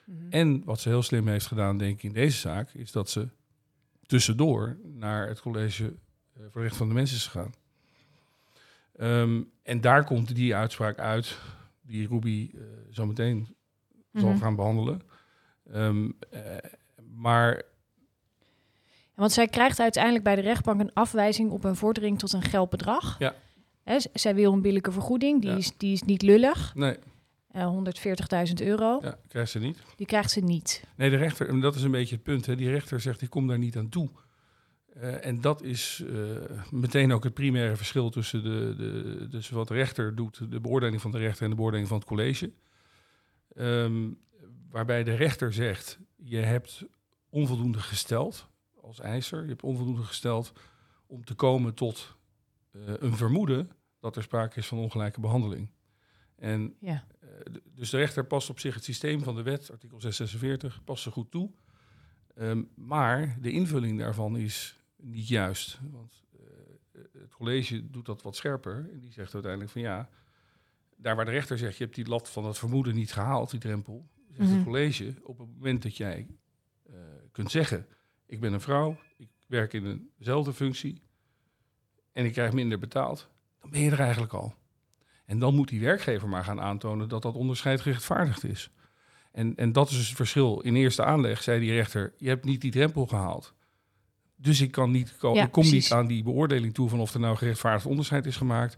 Mhm. 0.04 0.30
En 0.30 0.64
wat 0.64 0.80
ze 0.80 0.88
heel 0.88 1.02
slim 1.02 1.28
heeft 1.28 1.46
gedaan, 1.46 1.78
denk 1.78 1.96
ik, 1.96 2.02
in 2.02 2.12
deze 2.12 2.38
zaak, 2.38 2.70
is 2.70 2.92
dat 2.92 3.10
ze 3.10 3.28
tussendoor 4.06 4.76
naar 4.82 5.28
het 5.28 5.40
college 5.40 5.94
eh, 6.32 6.42
voor 6.50 6.62
recht 6.62 6.76
van 6.76 6.88
de 6.88 6.94
mens 6.94 7.12
is 7.12 7.26
gegaan. 7.26 7.54
Ehm, 8.96 9.42
en 9.62 9.80
daar 9.80 10.04
komt 10.04 10.34
die 10.34 10.54
uitspraak 10.54 10.98
uit, 10.98 11.38
die 11.80 12.08
Ruby 12.08 12.50
zo 12.90 13.06
meteen 13.06 13.56
zal 14.12 14.28
Mhm. 14.28 14.38
gaan 14.38 14.56
behandelen. 14.56 15.00
Eh, 15.70 15.90
maar 17.12 17.62
Want 19.14 19.32
zij 19.32 19.46
krijgt 19.48 19.80
uiteindelijk 19.80 20.24
bij 20.24 20.34
de 20.34 20.40
rechtbank 20.40 20.80
een 20.80 20.92
afwijzing 20.94 21.50
op 21.50 21.64
een 21.64 21.76
vordering 21.76 22.18
tot 22.18 22.32
een 22.32 22.42
geldbedrag. 22.42 23.18
Ja. 23.18 23.34
Hè, 23.82 23.96
zij 24.12 24.34
wil 24.34 24.52
een 24.52 24.62
billijke 24.62 24.92
vergoeding, 24.92 25.40
die, 25.40 25.50
Ja. 25.50 25.56
is, 25.56 25.76
die 25.76 25.92
is 25.92 26.02
niet 26.02 26.22
lullig. 26.22 26.74
nee, 26.74 26.96
Eh 27.50 27.66
140.000 27.66 28.60
euro, 28.60 28.98
ja, 29.02 29.18
krijgt 29.28 29.50
ze 29.50 29.58
niet. 29.58 29.78
die 29.96 30.06
krijgt 30.06 30.30
ze 30.30 30.40
niet. 30.40 30.84
Nee, 30.96 31.10
de 31.10 31.16
rechter, 31.16 31.48
en 31.48 31.60
dat 31.60 31.74
is 31.74 31.82
een 31.82 31.90
beetje 31.90 32.14
het 32.14 32.24
punt. 32.24 32.46
Hè. 32.46 32.56
Die 32.56 32.70
rechter 32.70 33.00
zegt, 33.00 33.22
ik 33.22 33.30
kom 33.30 33.46
daar 33.46 33.58
niet 33.58 33.76
aan 33.76 33.88
toe. 33.88 34.08
Eh, 34.94 35.26
en 35.26 35.40
dat 35.40 35.62
is 35.62 36.02
eh, 36.08 36.14
meteen 36.70 37.12
ook 37.12 37.24
het 37.24 37.34
primaire 37.34 37.76
verschil 37.76 38.10
tussen, 38.10 38.42
de, 38.42 38.74
de, 38.76 39.26
dus 39.30 39.50
wat 39.50 39.68
de 39.68 39.74
rechter 39.74 40.14
doet, 40.14 40.50
de 40.50 40.60
beoordeling 40.60 41.00
van 41.00 41.10
de 41.10 41.18
rechter 41.18 41.44
en 41.44 41.50
de 41.50 41.56
beoordeling 41.56 41.88
van 41.88 41.98
het 41.98 42.06
college. 42.06 42.52
Ehm, 43.54 44.10
waarbij 44.70 45.04
de 45.04 45.14
rechter 45.14 45.52
zegt, 45.52 45.98
je 46.16 46.36
hebt 46.36 46.84
onvoldoende 47.28 47.78
gesteld 47.78 48.48
als 48.80 49.00
eiser, 49.00 49.42
je 49.42 49.48
hebt 49.48 49.62
onvoldoende 49.62 50.02
gesteld 50.02 50.52
om 51.06 51.24
te 51.24 51.34
komen 51.34 51.74
tot 51.74 52.16
eh, 52.70 52.80
een 52.98 53.16
vermoeden 53.16 53.70
dat 54.00 54.16
er 54.16 54.22
sprake 54.22 54.58
is 54.58 54.66
van 54.66 54.78
ongelijke 54.78 55.20
behandeling. 55.20 55.70
En 56.36 56.76
Ja. 56.80 57.04
eh, 57.20 57.28
dus 57.74 57.90
de 57.90 57.96
rechter 57.96 58.24
past 58.24 58.50
op 58.50 58.58
zich 58.58 58.74
het 58.74 58.84
systeem 58.84 59.22
van 59.22 59.34
de 59.34 59.42
wet, 59.42 59.70
artikel 59.70 60.00
646, 60.00 60.84
past 60.84 61.02
ze 61.02 61.10
goed 61.10 61.30
toe. 61.30 61.50
Ehm, 62.34 62.62
maar 62.74 63.36
de 63.40 63.50
invulling 63.50 63.98
daarvan 63.98 64.36
is 64.36 64.80
niet 64.96 65.28
juist. 65.28 65.80
Want 65.90 66.22
eh, 66.32 67.02
het 67.20 67.34
college 67.34 67.90
doet 67.90 68.06
dat 68.06 68.22
wat 68.22 68.36
scherper. 68.36 68.88
En 68.92 69.00
die 69.00 69.12
zegt 69.12 69.34
uiteindelijk 69.34 69.72
van 69.72 69.80
ja, 69.82 70.08
daar 71.02 71.16
waar 71.16 71.24
de 71.24 71.30
rechter 71.30 71.58
zegt, 71.58 71.76
je 71.76 71.84
hebt 71.84 71.96
die 71.96 72.08
lat 72.08 72.30
van 72.30 72.44
het 72.44 72.58
vermoeden 72.58 72.94
niet 72.94 73.12
gehaald, 73.12 73.50
die 73.50 73.60
drempel, 73.60 74.08
zegt 74.32 74.48
Mhm. 74.48 74.56
het 74.58 74.64
college, 74.66 75.14
op 75.22 75.38
het 75.38 75.48
moment 75.54 75.82
dat 75.82 75.96
jij 75.96 76.26
eh, 76.86 76.94
kunt 77.32 77.50
zeggen, 77.50 77.86
ik 78.26 78.40
ben 78.40 78.52
een 78.52 78.60
vrouw, 78.60 78.96
ik 79.16 79.28
werk 79.46 79.72
in 79.72 80.10
dezelfde 80.18 80.52
functie 80.52 81.02
en 82.12 82.24
ik 82.24 82.32
krijg 82.32 82.52
minder 82.52 82.78
betaald, 82.78 83.28
dan 83.60 83.70
ben 83.70 83.80
je 83.80 83.90
er 83.90 84.00
eigenlijk 84.00 84.32
al. 84.32 84.54
En 85.24 85.38
dan 85.38 85.54
moet 85.54 85.68
die 85.68 85.80
werkgever 85.80 86.28
maar 86.28 86.44
gaan 86.44 86.60
aantonen 86.60 87.08
dat 87.08 87.22
dat 87.22 87.34
onderscheid 87.34 87.80
gerechtvaardigd 87.80 88.44
is. 88.44 88.70
En, 89.32 89.56
en 89.56 89.72
dat 89.72 89.90
is 89.90 89.96
dus 89.96 90.06
het 90.06 90.16
verschil. 90.16 90.60
In 90.60 90.74
eerste 90.76 91.04
aanleg 91.04 91.42
zei 91.42 91.60
die 91.60 91.72
rechter, 91.72 92.12
je 92.16 92.28
hebt 92.28 92.44
niet 92.44 92.60
die 92.60 92.70
drempel 92.70 93.06
gehaald. 93.06 93.54
Dus 94.36 94.60
ik, 94.60 94.70
kan 94.70 94.90
niet 94.90 95.16
ko- 95.16 95.34
Ja, 95.34 95.44
ik 95.44 95.50
kom 95.52 95.62
precies. 95.62 95.82
niet 95.90 95.98
aan 95.98 96.06
die 96.06 96.22
beoordeling 96.22 96.74
toe 96.74 96.88
van 96.88 97.00
of 97.00 97.14
er 97.14 97.20
nou 97.20 97.36
gerechtvaardigd 97.36 97.86
onderscheid 97.86 98.26
is 98.26 98.36
gemaakt. 98.36 98.76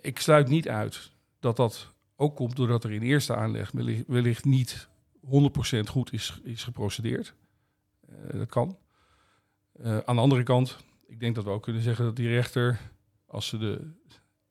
Ik 0.00 0.18
sluit 0.18 0.48
niet 0.48 0.68
uit 0.68 1.12
dat 1.44 1.56
dat 1.56 1.92
ook 2.16 2.36
komt 2.36 2.56
doordat 2.56 2.84
er 2.84 2.92
in 2.92 3.02
eerste 3.02 3.36
aanleg 3.36 3.70
wellicht, 4.06 4.44
niet 4.44 4.88
100% 5.26 5.28
goed 5.86 6.12
is, 6.12 6.40
is 6.44 6.64
geprocedeerd. 6.64 7.34
Eh, 8.08 8.38
dat 8.38 8.48
kan. 8.48 8.78
Eh, 9.72 9.98
aan 9.98 10.14
de 10.14 10.20
andere 10.22 10.42
kant, 10.42 10.76
ik 11.06 11.20
denk 11.20 11.34
dat 11.34 11.44
we 11.44 11.50
ook 11.50 11.62
kunnen 11.62 11.82
zeggen 11.82 12.04
dat 12.04 12.16
die 12.16 12.28
rechter, 12.28 12.80
als 13.26 13.46
ze 13.46 13.58
de, 13.58 13.90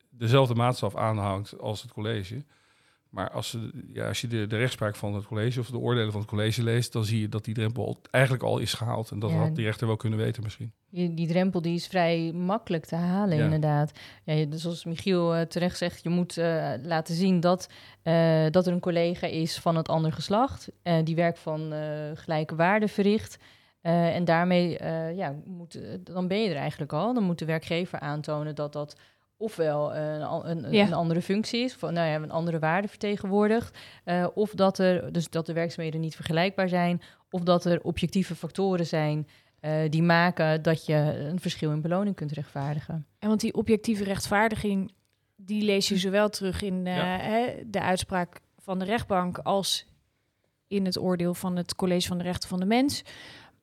dezelfde 0.09 0.55
maatstaf 0.55 0.95
aanhangt 0.95 1.59
als 1.59 1.81
het 1.81 1.91
college, 1.91 2.45
maar 3.13 3.29
als, 3.31 3.49
ze, 3.49 3.69
ja, 3.93 4.07
als 4.07 4.21
je 4.21 4.27
de, 4.27 4.47
de 4.47 4.57
rechtspraak 4.57 4.95
van 4.95 5.13
het 5.13 5.25
college 5.25 5.59
of 5.59 5.69
de 5.69 5.77
oordelen 5.77 6.11
van 6.11 6.21
het 6.21 6.29
college 6.29 6.63
leest, 6.63 6.93
dan 6.93 7.05
zie 7.05 7.21
je 7.21 7.29
dat 7.29 7.45
die 7.45 7.53
drempel 7.53 7.99
eigenlijk 8.11 8.43
al 8.43 8.57
is 8.57 8.73
gehaald. 8.73 9.11
En 9.11 9.19
dat 9.19 9.29
Ja. 9.31 9.37
had 9.37 9.55
die 9.55 9.65
rechter 9.65 9.87
wel 9.87 9.95
kunnen 9.95 10.19
weten 10.19 10.43
misschien. 10.43 10.73
Die, 10.89 11.13
die 11.13 11.27
drempel 11.27 11.61
die 11.61 11.75
is 11.75 11.87
vrij 11.87 12.31
makkelijk 12.31 12.85
te 12.85 12.95
halen, 12.95 13.37
Ja. 13.37 13.43
inderdaad. 13.43 13.91
Ja, 14.23 14.45
dus 14.45 14.61
zoals 14.61 14.85
Michiel 14.85 15.35
eh, 15.35 15.41
terecht 15.41 15.77
zegt, 15.77 16.03
je 16.03 16.09
moet 16.09 16.37
eh, 16.37 16.71
laten 16.83 17.15
zien 17.15 17.39
dat, 17.39 17.69
eh, 18.01 18.45
dat 18.49 18.67
er 18.67 18.73
een 18.73 18.79
collega 18.79 19.27
is 19.27 19.57
van 19.59 19.75
het 19.75 19.87
andere 19.89 20.13
geslacht, 20.15 20.71
die 21.03 21.15
werk 21.15 21.37
van 21.37 21.73
gelijke 22.13 22.55
waarde 22.55 22.87
verricht. 22.87 23.37
En 23.81 24.25
daarmee 24.25 24.69
ja, 25.15 25.35
moet, 25.45 25.79
dan 26.03 26.27
ben 26.27 26.41
je 26.41 26.49
er 26.49 26.55
eigenlijk 26.55 26.93
al. 26.93 27.13
Dan 27.13 27.23
moet 27.23 27.39
de 27.39 27.45
werkgever 27.45 27.99
aantonen 27.99 28.55
dat 28.55 28.73
dat 28.73 28.97
ofwel 29.43 29.95
een, 29.95 30.49
een, 30.49 30.71
Ja. 30.71 30.85
een 30.85 30.93
andere 30.93 31.21
functie 31.21 31.63
is, 31.63 31.73
van, 31.73 31.93
nou 31.93 32.07
ja, 32.07 32.15
een 32.15 32.31
andere 32.31 32.59
waarde 32.59 32.87
vertegenwoordigt, 32.87 33.77
eh, 34.03 34.27
of 34.33 34.51
dat, 34.51 34.77
er, 34.79 35.13
dus 35.13 35.29
dat 35.29 35.45
de 35.45 35.53
werkzaamheden 35.53 36.01
niet 36.01 36.15
vergelijkbaar 36.15 36.69
zijn, 36.69 37.01
of 37.29 37.41
dat 37.41 37.65
er 37.65 37.81
objectieve 37.81 38.35
factoren 38.35 38.85
zijn 38.85 39.27
eh, 39.59 39.89
die 39.89 40.03
maken 40.03 40.61
dat 40.61 40.85
je 40.85 40.95
een 41.29 41.39
verschil 41.39 41.71
in 41.71 41.81
beloning 41.81 42.15
kunt 42.15 42.31
rechtvaardigen. 42.31 43.05
En 43.19 43.27
want 43.27 43.41
die 43.41 43.53
objectieve 43.53 44.03
rechtvaardiging, 44.03 44.91
die 45.35 45.63
lees 45.63 45.87
je 45.87 45.97
zowel 45.97 46.29
terug 46.29 46.61
in 46.61 46.87
eh, 46.87 46.95
Ja. 46.95 47.17
hè, 47.19 47.53
de 47.65 47.81
uitspraak 47.81 48.39
van 48.57 48.79
de 48.79 48.85
rechtbank 48.85 49.37
als 49.37 49.85
in 50.67 50.85
het 50.85 50.99
oordeel 50.99 51.33
van 51.33 51.55
het 51.55 51.75
College 51.75 52.07
van 52.07 52.17
de 52.17 52.23
Rechten 52.23 52.49
van 52.49 52.59
de 52.59 52.65
Mens. 52.65 53.03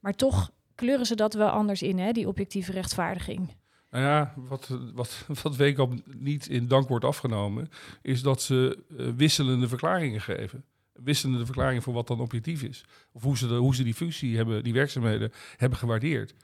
Maar 0.00 0.14
toch 0.14 0.50
kleuren 0.74 1.06
ze 1.06 1.14
dat 1.14 1.34
wel 1.34 1.48
anders 1.48 1.82
in, 1.82 1.98
hè, 1.98 2.12
die 2.12 2.28
objectieve 2.28 2.72
rechtvaardiging. 2.72 3.48
Nou 3.90 4.04
ja, 4.04 4.34
wat, 4.36 4.68
wat, 4.94 5.26
wat 5.42 5.56
Weekamp 5.56 6.00
niet 6.06 6.46
in 6.46 6.68
dank 6.68 6.88
wordt 6.88 7.04
afgenomen, 7.04 7.68
is 8.02 8.22
dat 8.22 8.42
ze 8.42 8.84
eh, 8.98 9.08
wisselende 9.16 9.68
verklaringen 9.68 10.20
geven. 10.20 10.64
Wisselende 10.92 11.44
verklaringen 11.44 11.82
voor 11.82 11.94
wat 11.94 12.06
dan 12.06 12.20
objectief 12.20 12.62
is. 12.62 12.84
Of 13.12 13.22
hoe 13.22 13.36
ze, 13.36 13.48
de, 13.48 13.54
hoe 13.54 13.74
ze 13.74 13.82
die 13.82 13.94
functie 13.94 14.36
hebben, 14.36 14.64
die 14.64 14.72
werkzaamheden 14.72 15.32
hebben 15.56 15.78
gewaardeerd. 15.78 16.34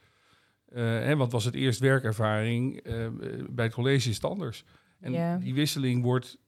Eh, 0.67 0.83
hè, 0.83 1.17
want 1.17 1.33
was 1.33 1.45
het 1.45 1.55
eerst 1.55 1.81
werkervaring, 1.81 2.81
eh, 2.81 3.07
bij 3.51 3.65
het 3.65 3.75
college 3.75 4.09
is 4.09 4.15
het 4.15 4.25
anders. 4.25 4.65
En 5.01 5.41
die 5.41 5.55
wisseling 5.55 6.03
wordt, 6.03 6.39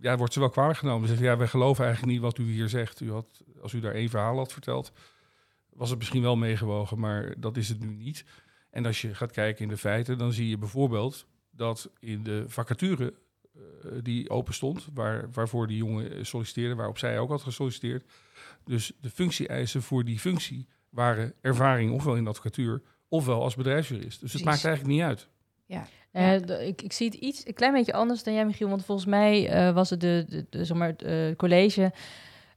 ja, 0.00 0.16
wordt 0.16 0.32
ze 0.32 0.40
wel 0.40 0.48
kwalijk 0.48 0.78
genomen. 0.78 1.08
Ze 1.08 1.14
zeggen, 1.14 1.26
ja, 1.26 1.36
wij 1.36 1.48
geloven 1.48 1.84
eigenlijk 1.84 2.12
niet 2.12 2.22
wat 2.22 2.38
u 2.38 2.44
hier 2.44 2.68
zegt. 2.68 3.00
U 3.00 3.10
had, 3.10 3.42
als 3.62 3.72
u 3.72 3.80
daar 3.80 3.94
één 3.94 4.08
verhaal 4.08 4.36
had 4.36 4.52
verteld, 4.52 4.92
was 5.70 5.90
het 5.90 5.98
misschien 5.98 6.22
wel 6.22 6.36
meegewogen, 6.36 6.98
maar 6.98 7.34
dat 7.38 7.56
is 7.56 7.68
het 7.68 7.80
nu 7.80 7.94
niet. 7.94 8.24
En 8.74 8.86
als 8.86 9.00
je 9.00 9.14
gaat 9.14 9.30
kijken 9.32 9.62
in 9.62 9.68
de 9.68 9.76
feiten, 9.76 10.18
dan 10.18 10.32
zie 10.32 10.48
je 10.48 10.58
bijvoorbeeld 10.58 11.26
dat 11.50 11.90
in 12.00 12.22
de 12.22 12.44
vacature 12.46 13.14
eh, 13.54 13.60
die 14.02 14.30
open 14.30 14.54
stond, 14.54 14.88
waar, 14.94 15.28
waarvoor 15.32 15.66
die 15.66 15.76
jongen 15.76 16.12
eh, 16.12 16.24
solliciteerde, 16.24 16.74
waarop 16.74 16.98
zij 16.98 17.18
ook 17.18 17.30
had 17.30 17.42
gesolliciteerd. 17.42 18.04
Dus 18.64 18.92
de 19.00 19.10
functie-eisen 19.10 19.82
voor 19.82 20.04
die 20.04 20.18
functie 20.18 20.66
waren 20.88 21.32
ervaring 21.40 21.92
ofwel 21.92 22.16
in 22.16 22.22
de 22.24 22.30
advocatuur, 22.30 22.82
ofwel 23.08 23.42
als 23.42 23.54
bedrijfsjurist. 23.54 24.20
Dus 24.20 24.32
het 24.32 24.42
Precies. 24.42 24.44
maakt 24.44 24.64
eigenlijk 24.64 24.94
niet 24.94 25.02
uit. 25.02 25.28
Eh, 26.12 26.34
d- 26.36 26.50
ik, 26.50 26.82
ik 26.82 26.92
zie 26.92 27.06
het 27.06 27.14
iets, 27.16 27.46
een 27.46 27.54
klein 27.54 27.72
beetje 27.72 27.92
anders 27.92 28.22
dan 28.22 28.34
jij, 28.34 28.46
Michiel. 28.46 28.68
Want 28.68 28.84
volgens 28.84 29.06
mij 29.06 29.48
eh, 29.48 29.74
was 29.74 29.90
het 29.90 30.00
de, 30.00 30.24
de, 30.28 30.46
de, 30.50 30.64
zeg 30.64 30.76
maar, 30.76 30.88
het 30.88 31.02
eh, 31.02 31.36
college. 31.36 31.92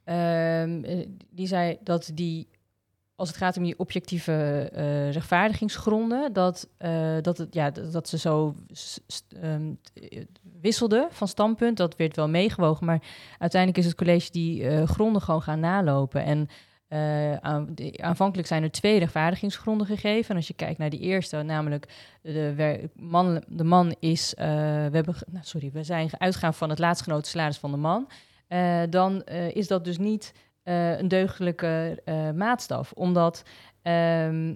ehm, 0.03 0.83
eh, 0.83 1.07
die 1.29 1.47
zei 1.47 1.77
dat 1.83 2.11
die, 2.13 2.47
als 3.17 3.29
het 3.29 3.37
gaat 3.37 3.57
om 3.57 3.63
die 3.63 3.79
objectieve 3.79 4.69
eh, 4.73 5.11
rechtvaardigingsgronden, 5.11 6.33
dat, 6.33 6.69
eh, 6.77 7.15
dat, 7.21 7.37
het, 7.37 7.53
ja, 7.53 7.69
dat, 7.71 8.09
ze 8.09 8.17
zo 8.17 8.55
eh, 9.41 9.55
wisselden 10.61 11.07
van 11.11 11.27
standpunt. 11.27 11.77
Dat 11.77 11.95
werd 11.95 12.15
wel 12.15 12.29
meegewogen. 12.29 12.85
Maar 12.85 13.01
uiteindelijk 13.39 13.81
is 13.81 13.85
het 13.85 13.95
college 13.95 14.31
die 14.31 14.85
gronden 14.87 15.21
gewoon 15.21 15.41
gaan 15.41 15.59
nalopen. 15.59 16.23
En 16.23 16.49
aanvankelijk 17.95 18.47
zijn 18.47 18.63
er 18.63 18.71
twee 18.71 18.99
rechtvaardigingsgronden 18.99 19.87
gegeven. 19.87 20.29
En 20.29 20.35
als 20.35 20.47
je 20.47 20.53
kijkt 20.53 20.77
naar 20.77 20.89
die 20.89 20.99
eerste, 20.99 21.41
namelijk 21.41 21.87
de, 22.21 22.89
man, 22.95 23.43
de 23.47 23.63
man 23.63 23.95
is, 23.99 24.33
we 24.37 24.43
hebben, 24.91 25.15
nou, 25.27 25.45
sorry, 25.45 25.69
we 25.73 25.83
zijn 25.83 26.09
uitgegaan 26.17 26.53
van 26.53 26.69
het 26.69 26.79
laatstgenoten 26.79 27.31
salaris 27.31 27.57
van 27.57 27.71
de 27.71 27.77
man. 27.77 28.09
Dan 28.89 29.23
is 29.53 29.67
dat 29.67 29.85
dus 29.85 29.97
niet 29.97 30.33
eh, 30.67 30.97
een 30.99 31.07
deugdelijke 31.07 32.01
eh, 32.05 32.31
maatstaf, 32.31 32.91
omdat 32.91 33.43
ehm, 33.81 34.55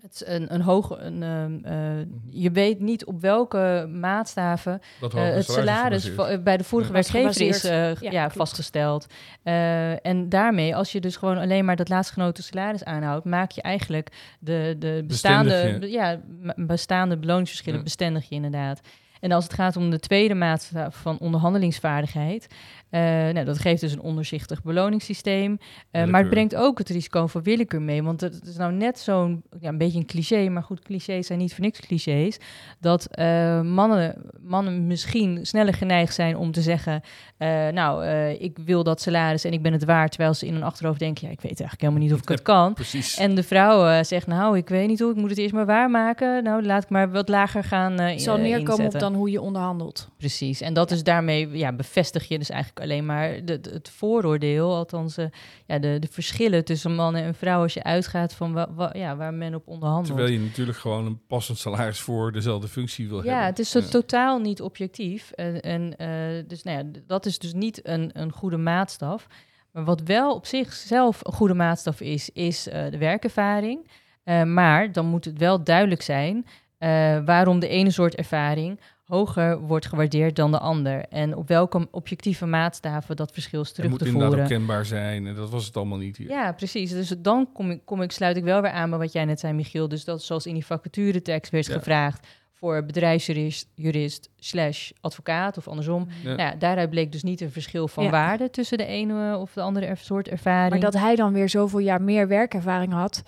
het 0.00 0.22
een, 0.26 0.54
een 0.54 0.60
hoge, 0.60 0.96
een, 0.96 1.22
ehm, 1.22 1.58
eh, 1.64 2.06
je 2.30 2.50
weet 2.50 2.80
niet 2.80 3.04
op 3.04 3.20
welke 3.20 3.88
maatstaven 3.92 4.80
het 5.14 5.44
salaris 5.44 6.14
bij 6.42 6.56
de 6.56 6.64
vorige 6.64 6.92
Ja. 6.92 6.94
Werkgever 6.94 7.46
is 7.46 7.62
Ja, 8.00 8.30
vastgesteld. 8.30 9.06
Eh, 9.42 10.06
en 10.06 10.28
daarmee, 10.28 10.76
als 10.76 10.92
je 10.92 11.00
dus 11.00 11.16
gewoon 11.16 11.38
alleen 11.38 11.64
maar 11.64 11.76
dat 11.76 11.88
laatstgenoten 11.88 12.44
salaris 12.44 12.84
aanhoudt, 12.84 13.24
maak 13.24 13.50
je 13.50 13.62
eigenlijk 13.62 14.36
de, 14.40 14.76
de 14.78 15.04
bestaande, 15.06 15.78
ja, 15.90 16.20
bestaande 16.56 17.16
beloningsverschillen 17.16 17.78
Ja. 17.78 17.84
bestendig 17.84 18.28
je 18.28 18.34
inderdaad. 18.34 18.80
En 19.24 19.32
als 19.32 19.44
het 19.44 19.52
gaat 19.52 19.76
om 19.76 19.90
de 19.90 19.98
tweede 19.98 20.34
maatstaf 20.34 20.96
van 20.96 21.18
onderhandelingsvaardigheid, 21.18 22.46
eh, 22.90 23.00
nou, 23.00 23.44
dat 23.44 23.58
geeft 23.58 23.80
dus 23.80 23.92
een 23.92 24.00
onderzichtig 24.00 24.62
beloningssysteem. 24.62 25.58
Eh, 25.90 26.04
maar 26.04 26.20
het 26.20 26.30
brengt 26.30 26.54
ook 26.54 26.78
het 26.78 26.88
risico 26.88 27.26
van 27.26 27.42
willekeur 27.42 27.82
mee. 27.82 28.02
Want 28.02 28.20
het 28.20 28.46
is 28.46 28.56
nou 28.56 28.72
net 28.72 28.98
zo'n, 28.98 29.42
ja, 29.60 29.68
een 29.68 29.78
beetje 29.78 29.98
een 29.98 30.06
cliché, 30.06 30.48
maar 30.48 30.62
goed, 30.62 30.82
clichés 30.82 31.26
zijn 31.26 31.38
niet 31.38 31.54
voor 31.54 31.64
niks 31.64 31.80
clichés. 31.80 32.38
Dat 32.80 33.06
eh, 33.06 33.60
mannen, 33.60 34.14
mannen 34.40 34.86
misschien 34.86 35.38
sneller 35.42 35.74
geneigd 35.74 36.14
zijn 36.14 36.36
om 36.36 36.52
te 36.52 36.62
zeggen: 36.62 37.00
eh, 37.36 37.68
Nou, 37.68 38.04
eh, 38.04 38.40
ik 38.40 38.58
wil 38.64 38.82
dat 38.84 39.00
salaris 39.00 39.44
en 39.44 39.52
ik 39.52 39.62
ben 39.62 39.72
het 39.72 39.84
waard. 39.84 40.10
Terwijl 40.10 40.34
ze 40.34 40.46
in 40.46 40.52
hun 40.52 40.62
achterhoofd 40.62 40.98
denken: 40.98 41.26
Ja, 41.26 41.32
ik 41.32 41.40
weet 41.40 41.60
eigenlijk 41.60 41.80
helemaal 41.80 42.02
niet 42.02 42.12
of 42.12 42.20
ik 42.20 42.28
het 42.28 42.42
kan. 42.42 42.74
Precies. 42.74 43.16
En 43.16 43.34
de 43.34 43.42
vrouw 43.42 44.02
zegt: 44.02 44.26
Nou, 44.26 44.56
ik 44.56 44.68
weet 44.68 44.88
niet 44.88 45.00
hoe, 45.00 45.10
ik 45.10 45.16
moet 45.16 45.30
het 45.30 45.38
eerst 45.38 45.54
maar 45.54 45.66
waarmaken. 45.66 46.42
Nou, 46.42 46.62
laat 46.62 46.82
ik 46.82 46.88
maar 46.88 47.10
wat 47.10 47.28
lager 47.28 47.64
gaan. 47.64 47.98
eh 47.98 48.10
Het 48.10 48.22
zal 48.22 48.36
neerkomen 48.36 48.72
op 48.72 48.78
inzetten. 48.78 49.13
Dan 49.14 49.20
hoe 49.22 49.30
je 49.30 49.40
onderhandelt. 49.40 50.08
Precies. 50.16 50.60
En 50.60 50.74
dat 50.74 50.90
is 50.90 51.02
daarmee, 51.02 51.48
ja, 51.50 51.72
bevestig 51.72 52.28
je 52.28 52.38
dus 52.38 52.50
eigenlijk 52.50 52.80
alleen 52.82 53.06
maar 53.06 53.44
de, 53.44 53.60
de- 53.60 53.70
het 53.70 53.88
vooroordeel, 53.90 54.74
althans 54.74 55.16
eh, 55.16 55.26
ja, 55.66 55.78
de, 55.78 55.96
de 56.00 56.08
verschillen 56.10 56.64
tussen 56.64 56.94
mannen 56.94 57.22
en 57.22 57.34
vrouwen 57.34 57.62
als 57.64 57.74
je 57.74 57.82
uitgaat 57.82 58.32
van 58.34 58.52
wa, 58.52 58.72
wa- 58.74 58.92
ja, 58.96 59.16
waar 59.16 59.34
men 59.34 59.54
op 59.54 59.68
onderhandelt. 59.68 60.06
Terwijl 60.06 60.32
je 60.32 60.38
natuurlijk 60.40 60.78
gewoon 60.78 61.06
een 61.06 61.20
passend 61.26 61.58
salaris 61.58 62.00
voor 62.00 62.32
dezelfde 62.32 62.68
functie 62.68 63.08
wil 63.08 63.18
ja, 63.18 63.24
hebben. 63.28 63.46
het 63.46 63.58
is 63.58 63.70
zo 63.70 63.78
Ja. 63.78 63.86
totaal 63.86 64.38
niet 64.38 64.62
objectief. 64.62 65.30
En, 65.30 65.60
en 65.60 65.96
eh, 65.96 66.08
dus 66.46 66.62
nou 66.62 66.78
ja, 66.78 67.00
dat 67.06 67.26
is 67.26 67.38
dus 67.38 67.52
niet 67.52 67.86
een, 67.88 68.10
een 68.12 68.32
goede 68.32 68.56
maatstaf. 68.56 69.26
Maar 69.72 69.84
wat 69.84 70.02
wel 70.02 70.34
op 70.34 70.46
zichzelf 70.46 71.20
een 71.22 71.32
goede 71.32 71.54
maatstaf 71.54 72.00
is, 72.00 72.30
is 72.30 72.68
eh, 72.68 72.90
de 72.90 72.98
werkervaring. 72.98 73.90
Eh, 74.24 74.42
maar 74.42 74.92
dan 74.92 75.06
moet 75.06 75.24
het 75.24 75.38
wel 75.38 75.64
duidelijk 75.64 76.02
zijn 76.02 76.46
eh, 76.78 76.88
waarom 77.24 77.58
de 77.60 77.68
ene 77.68 77.90
soort 77.90 78.14
ervaring 78.14 78.80
hoger 79.04 79.60
wordt 79.60 79.86
gewaardeerd 79.86 80.36
dan 80.36 80.50
de 80.50 80.58
ander. 80.58 81.04
En 81.08 81.36
op 81.36 81.48
welke 81.48 81.88
objectieve 81.90 82.46
maatstaven 82.46 83.16
dat 83.16 83.32
verschil 83.32 83.60
is 83.60 83.66
Het 83.66 83.76
terug 83.76 83.90
moet 83.90 83.98
te 83.98 84.04
inderdaad 84.06 84.30
ook 84.32 84.38
voeren. 84.38 84.56
kenbaar 84.58 84.84
zijn. 84.84 85.26
En 85.26 85.34
dat 85.34 85.50
was 85.50 85.66
het 85.66 85.76
allemaal 85.76 85.98
niet 85.98 86.16
hier. 86.16 86.28
Ja, 86.28 86.52
precies. 86.52 86.90
Dus 86.90 87.14
dan 87.18 87.52
kom 87.52 87.70
ik, 87.70 87.80
kom 87.84 88.02
ik, 88.02 88.12
sluit 88.12 88.36
ik 88.36 88.44
wel 88.44 88.60
weer 88.62 88.70
aan 88.70 88.90
bij 88.90 88.98
wat 88.98 89.12
jij 89.12 89.24
net 89.24 89.40
zei, 89.40 89.52
Michiel. 89.52 89.88
Dus 89.88 90.04
dat 90.04 90.22
zoals 90.22 90.46
in 90.46 90.54
die 90.54 90.66
vacaturetekst 90.66 91.52
werd 91.52 91.66
Ja. 91.66 91.72
gevraagd 91.74 92.26
voor 92.52 92.84
bedrijfsjurist 92.84 93.68
jurist 93.74 94.30
slash 94.38 94.90
advocaat 95.00 95.56
of 95.58 95.68
andersom. 95.68 96.06
Ja. 96.22 96.28
Nou 96.28 96.38
ja, 96.40 96.54
daaruit 96.54 96.90
bleek 96.90 97.12
dus 97.12 97.22
niet 97.22 97.40
een 97.40 97.50
verschil 97.50 97.88
van 97.88 98.04
Ja. 98.04 98.10
waarde 98.10 98.50
tussen 98.50 98.78
de 98.78 98.86
ene 98.86 99.36
of 99.36 99.52
de 99.52 99.60
andere 99.60 99.86
er- 99.86 99.96
soort 99.96 100.28
ervaring. 100.28 100.70
Maar 100.82 100.90
dat 100.92 101.00
hij 101.02 101.14
dan 101.16 101.32
weer 101.32 101.48
zoveel 101.48 101.78
jaar 101.78 102.02
meer 102.02 102.28
werkervaring 102.28 102.92
had, 102.92 103.22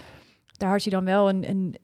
daar 0.56 0.70
had 0.70 0.84
je 0.84 0.90
dan 0.90 1.04
wel 1.04 1.28
een, 1.28 1.48
een, 1.48 1.76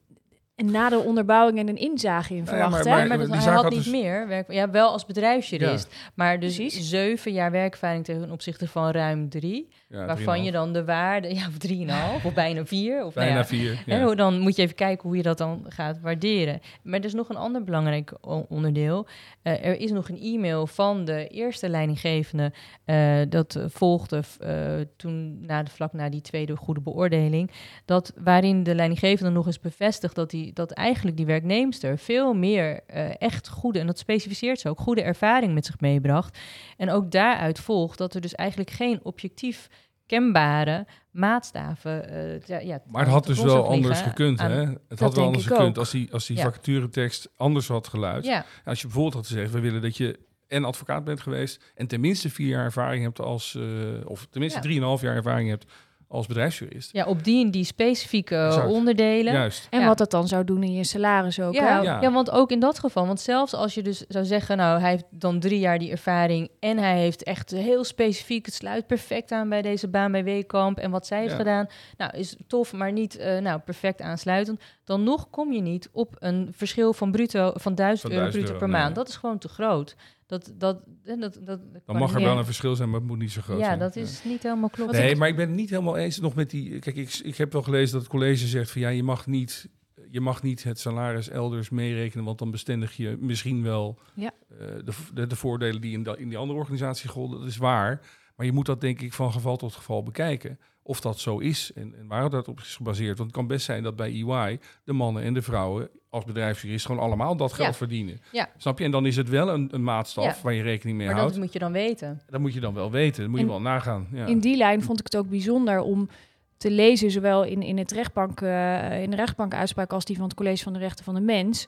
een 0.55 0.71
nader 0.71 1.03
onderbouwing 1.03 1.59
en 1.59 1.67
een 1.67 1.77
inzage 1.77 2.35
in 2.35 2.43
Nou 2.43 2.57
ja, 2.57 2.61
verwacht. 2.63 2.85
maar- 2.85 2.93
hè? 2.95 3.01
Ja, 3.01 3.07
maar 3.07 3.17
dat, 3.17 3.27
hij 3.29 3.39
zaak 3.41 3.53
had 3.53 3.63
had 3.63 3.71
niet 3.73 3.83
dus- 3.83 3.91
meer 3.93 4.27
werk, 4.27 4.51
ja, 4.51 4.69
wel 4.69 4.91
als 4.91 5.05
bedrijfsjurist, 5.05 5.95
maar 6.15 6.39
dus 6.39 6.55
Precies. 6.55 6.89
zeven 6.89 7.31
jaar 7.33 7.51
werkervaring 7.51 8.05
ten 8.05 8.31
opzichte 8.31 8.67
van 8.67 8.89
ruim 8.91 9.29
drie, 9.29 9.69
Ja, 9.87 10.05
waarvan 10.05 10.35
3,5. 10.35 10.45
je 10.45 10.51
dan 10.51 10.73
de 10.73 10.85
waarde, 10.85 11.35
ja, 11.35 11.47
of 11.47 11.57
drieënhalf, 11.57 12.25
of 12.25 12.33
bijna 12.33 12.65
vier, 12.65 12.95
of 13.05 13.15
nou 13.15 13.25
Bijna 13.27 13.35
ja, 13.35 13.45
vier. 13.45 14.01
Hoe- 14.03 14.15
dan 14.15 14.39
moet 14.39 14.55
je 14.55 14.61
even 14.61 14.75
kijken 14.75 15.07
hoe 15.07 15.17
je 15.17 15.23
dat 15.23 15.37
dan 15.37 15.65
gaat 15.69 15.99
waarderen. 16.01 16.59
Maar 16.83 16.99
er 16.99 17.05
is 17.05 17.13
nog 17.13 17.29
een 17.29 17.35
ander 17.35 17.63
belangrijk 17.63 18.13
onderdeel. 18.49 19.07
Eh, 19.41 19.65
er 19.65 19.79
is 19.79 19.91
nog 19.91 20.09
een 20.09 20.19
e-mail 20.21 20.67
van 20.67 21.05
de 21.05 21.27
eerste 21.27 21.69
leidinggevende. 21.69 22.51
eh, 22.85 23.15
dat 23.29 23.57
volgde 23.67 24.21
eh, 24.39 24.55
toen 24.97 25.45
na 25.45 25.63
de, 25.63 25.71
vlak 25.71 25.93
na 25.93 26.09
die 26.09 26.21
tweede 26.21 26.55
goede 26.55 26.81
beoordeling. 26.81 27.51
Dat, 27.85 28.13
waarin 28.23 28.63
de 28.63 28.75
leidinggevende 28.75 29.31
nog 29.31 29.45
eens 29.45 29.59
bevestigt 29.59 30.15
dat, 30.15 30.31
die, 30.43 30.53
dat 30.53 30.71
eigenlijk 30.71 31.17
die 31.17 31.25
werknemster 31.25 31.97
veel 31.97 32.33
meer 32.33 32.79
eh, 32.87 33.21
echt 33.21 33.49
goede, 33.49 33.79
en 33.79 33.87
dat 33.87 33.99
specificeert 33.99 34.59
ze 34.59 34.69
ook, 34.69 34.79
goede 34.79 35.01
ervaring 35.01 35.53
met 35.53 35.65
zich 35.65 35.79
meebracht. 35.79 36.37
En 36.77 36.89
ook 36.89 37.11
daaruit 37.11 37.59
volgt 37.59 37.97
dat 37.97 38.13
er 38.13 38.21
dus 38.21 38.35
eigenlijk 38.35 38.69
geen 38.69 38.99
objectief 39.03 39.67
kenbare 40.05 40.85
maatstaven. 41.11 42.09
eh, 42.09 42.39
ja, 42.41 42.59
ja, 42.59 42.81
Maar 42.87 43.03
het 43.03 43.11
had 43.13 43.25
dus 43.25 43.41
wel 43.41 43.67
anders 43.67 44.01
gekund. 44.01 44.39
aan- 44.39 44.51
Hè? 44.51 44.65
Het 44.89 44.99
had 44.99 45.15
wel 45.15 45.25
anders 45.25 45.45
gekund 45.45 45.69
ook. 45.69 45.77
als 45.77 45.91
die, 45.91 46.13
als 46.13 46.25
die 46.27 46.37
Ja. 46.37 46.43
vacaturetekst 46.43 47.29
anders 47.37 47.67
had 47.67 47.87
geluid. 47.87 48.25
Ja, 48.25 48.45
Als 48.65 48.77
je 48.79 48.85
bijvoorbeeld 48.85 49.13
had 49.15 49.27
gezegd, 49.27 49.51
we 49.51 49.59
willen 49.59 49.81
dat 49.81 49.97
je 49.97 50.19
en 50.47 50.63
advocaat 50.65 51.03
bent 51.03 51.21
geweest 51.21 51.71
en 51.75 51.87
tenminste 51.87 52.29
vier 52.29 52.47
jaar 52.47 52.63
ervaring 52.63 53.03
hebt 53.03 53.19
als, 53.19 53.55
eh, 53.55 53.63
of 54.05 54.27
tenminste 54.29 54.59
drieënhalf 54.59 55.01
jaar 55.01 55.15
ervaring 55.15 55.49
hebt 55.49 55.71
als 56.13 56.27
bedrijfsjurist. 56.27 56.89
ja, 56.91 57.05
op 57.05 57.23
die 57.23 57.45
en 57.45 57.51
die 57.51 57.63
specifieke 57.63 58.35
Exact. 58.35 58.67
onderdelen. 58.71 59.33
Juist. 59.33 59.67
En 59.69 59.79
Ja. 59.79 59.87
wat 59.87 59.97
dat 59.97 60.11
dan 60.11 60.27
zou 60.27 60.43
doen 60.43 60.63
in 60.63 60.73
je 60.73 60.83
salaris 60.83 61.39
ook. 61.39 61.53
Ja, 61.53 61.81
ja. 61.81 62.01
Ja. 62.01 62.11
want 62.11 62.31
ook 62.31 62.51
in 62.51 62.59
dat 62.59 62.79
geval. 62.79 63.07
Want 63.07 63.19
zelfs 63.19 63.53
als 63.53 63.73
je 63.73 63.81
dus 63.83 64.05
zou 64.07 64.25
zeggen, 64.25 64.57
nou, 64.57 64.79
hij 64.79 64.89
heeft 64.89 65.05
dan 65.09 65.39
drie 65.39 65.59
jaar 65.59 65.79
die 65.79 65.91
ervaring 65.91 66.49
en 66.59 66.77
hij 66.77 66.97
heeft 66.99 67.23
echt 67.23 67.51
heel 67.51 67.83
specifiek, 67.83 68.45
het 68.45 68.55
sluit 68.55 68.87
perfect 68.87 69.31
aan 69.31 69.49
bij 69.49 69.61
deze 69.61 69.87
baan 69.87 70.11
bij 70.11 70.23
Weekamp 70.23 70.77
en 70.77 70.91
wat 70.91 71.07
zij 71.07 71.19
heeft 71.19 71.31
Ja. 71.31 71.37
gedaan, 71.37 71.67
nou, 71.97 72.17
is 72.17 72.35
tof, 72.47 72.73
maar 72.73 72.91
niet 72.91 73.17
eh, 73.17 73.37
nou, 73.39 73.59
perfect 73.59 74.01
aansluitend. 74.01 74.61
Dan 74.83 75.03
nog 75.03 75.29
kom 75.29 75.51
je 75.53 75.61
niet 75.61 75.89
op 75.91 76.15
een 76.19 76.47
verschil 76.55 76.93
van 76.93 77.11
bruto 77.11 77.51
van 77.55 77.75
1000 77.75 78.01
Van 78.01 78.11
euro 78.11 78.23
1000 78.23 78.43
bruto 78.43 78.59
per 78.59 78.69
maand. 78.69 78.95
Dat 78.95 79.07
is 79.07 79.15
gewoon 79.15 79.37
te 79.37 79.47
groot. 79.47 79.95
Dat, 80.27 80.53
dat, 80.57 80.83
dat, 81.03 81.39
dat, 81.43 81.59
Dan 81.85 81.97
mag 81.97 82.13
er 82.13 82.19
ja. 82.19 82.25
wel 82.25 82.37
een 82.37 82.45
verschil 82.45 82.75
zijn, 82.75 82.89
maar 82.89 82.99
het 82.99 83.07
moet 83.09 83.17
niet 83.17 83.31
zo 83.31 83.41
groot 83.41 83.59
Ja, 83.59 83.65
zijn. 83.65 83.79
dat 83.79 83.95
is 83.95 84.23
niet 84.23 84.43
helemaal 84.43 84.69
klopt. 84.69 84.91
Nee, 84.91 85.15
maar 85.15 85.27
ik 85.27 85.35
ben 85.35 85.47
het 85.47 85.55
niet 85.55 85.69
helemaal 85.69 85.97
eens 85.97 86.19
nog 86.19 86.35
met 86.35 86.49
die... 86.49 86.79
Kijk, 86.79 86.95
ik, 86.95 87.13
ik 87.23 87.37
heb 87.37 87.51
wel 87.53 87.61
gelezen 87.61 87.91
dat 87.91 88.01
het 88.01 88.11
college 88.11 88.47
zegt 88.47 88.71
van 88.71 88.81
ja, 88.81 88.89
je 88.89 89.03
mag 89.03 89.27
niet, 89.27 89.69
je 90.09 90.21
mag 90.21 90.41
niet 90.43 90.63
het 90.63 90.79
salaris 90.79 91.29
elders 91.29 91.69
meerekenen, 91.69 92.25
want 92.25 92.39
dan 92.39 92.51
bestendig 92.51 92.97
je 92.97 93.17
misschien 93.19 93.63
wel 93.63 93.99
Ja. 94.13 94.31
eh, 94.49 94.57
de, 94.57 94.91
de, 95.13 95.27
de 95.27 95.35
voordelen 95.35 95.81
die 95.81 95.93
in, 95.93 96.03
da- 96.03 96.15
in 96.15 96.29
die 96.29 96.37
andere 96.37 96.59
organisatie 96.59 97.09
golden. 97.09 97.39
Dat 97.39 97.47
is 97.49 97.57
waar. 97.57 98.01
Maar 98.35 98.45
je 98.45 98.51
moet 98.51 98.65
dat 98.65 98.81
denk 98.81 99.01
ik 99.01 99.13
van 99.13 99.31
geval 99.31 99.57
tot 99.57 99.73
geval 99.73 100.03
bekijken. 100.03 100.59
Of 100.85 101.01
dat 101.01 101.19
zo 101.19 101.37
is 101.37 101.71
en, 101.75 101.95
en 101.97 102.07
waar 102.07 102.29
dat 102.29 102.47
op 102.47 102.59
is 102.59 102.75
gebaseerd. 102.75 103.17
Want 103.17 103.29
het 103.29 103.37
kan 103.39 103.47
best 103.47 103.65
zijn 103.65 103.83
dat 103.83 103.95
bij 103.95 104.09
EY 104.23 104.59
de 104.83 104.93
mannen 104.93 105.23
en 105.23 105.33
de 105.33 105.41
vrouwen 105.41 105.89
als 106.09 106.23
bedrijfsjurist 106.23 106.85
gewoon 106.85 107.01
allemaal 107.01 107.35
dat 107.35 107.53
geld 107.53 107.67
Ja. 107.69 107.73
verdienen. 107.73 108.21
Ja. 108.31 108.49
Snap 108.57 108.79
je? 108.79 108.85
En 108.85 108.91
dan 108.91 109.05
is 109.05 109.15
het 109.15 109.29
wel 109.29 109.49
een, 109.49 109.67
een 109.71 109.83
maatstaf 109.83 110.25
Ja. 110.25 110.35
waar 110.43 110.53
je 110.53 110.61
rekening 110.61 110.97
mee 110.97 111.07
Maar 111.07 111.15
houdt. 111.15 111.31
dat 111.33 111.41
moet 111.43 111.53
je 111.53 111.59
dan 111.59 111.71
weten. 111.71 112.21
Dat 112.29 112.39
moet 112.39 112.53
je 112.53 112.59
dan 112.59 112.73
wel 112.73 112.91
weten. 112.91 113.21
Dat 113.21 113.29
moet 113.31 113.39
je 113.39 113.45
wel 113.45 113.61
nagaan. 113.61 114.07
Ja. 114.11 114.25
In 114.25 114.39
die 114.39 114.57
lijn 114.57 114.81
vond 114.83 114.99
ik 114.99 115.05
het 115.05 115.15
ook 115.17 115.29
bijzonder 115.29 115.79
om 115.81 116.09
te 116.57 116.71
lezen, 116.71 117.11
zowel 117.11 117.43
in, 117.43 117.61
in, 117.61 117.77
het 117.77 117.91
rechtbank, 117.91 118.41
eh, 118.41 119.01
in 119.03 119.09
de 119.09 119.15
rechtbankuitspraak 119.15 119.93
als 119.93 120.05
die 120.05 120.15
van 120.15 120.25
het 120.25 120.33
College 120.33 120.63
van 120.63 120.73
de 120.73 120.79
Rechten 120.79 121.05
van 121.05 121.15
de 121.15 121.21
Mens. 121.21 121.67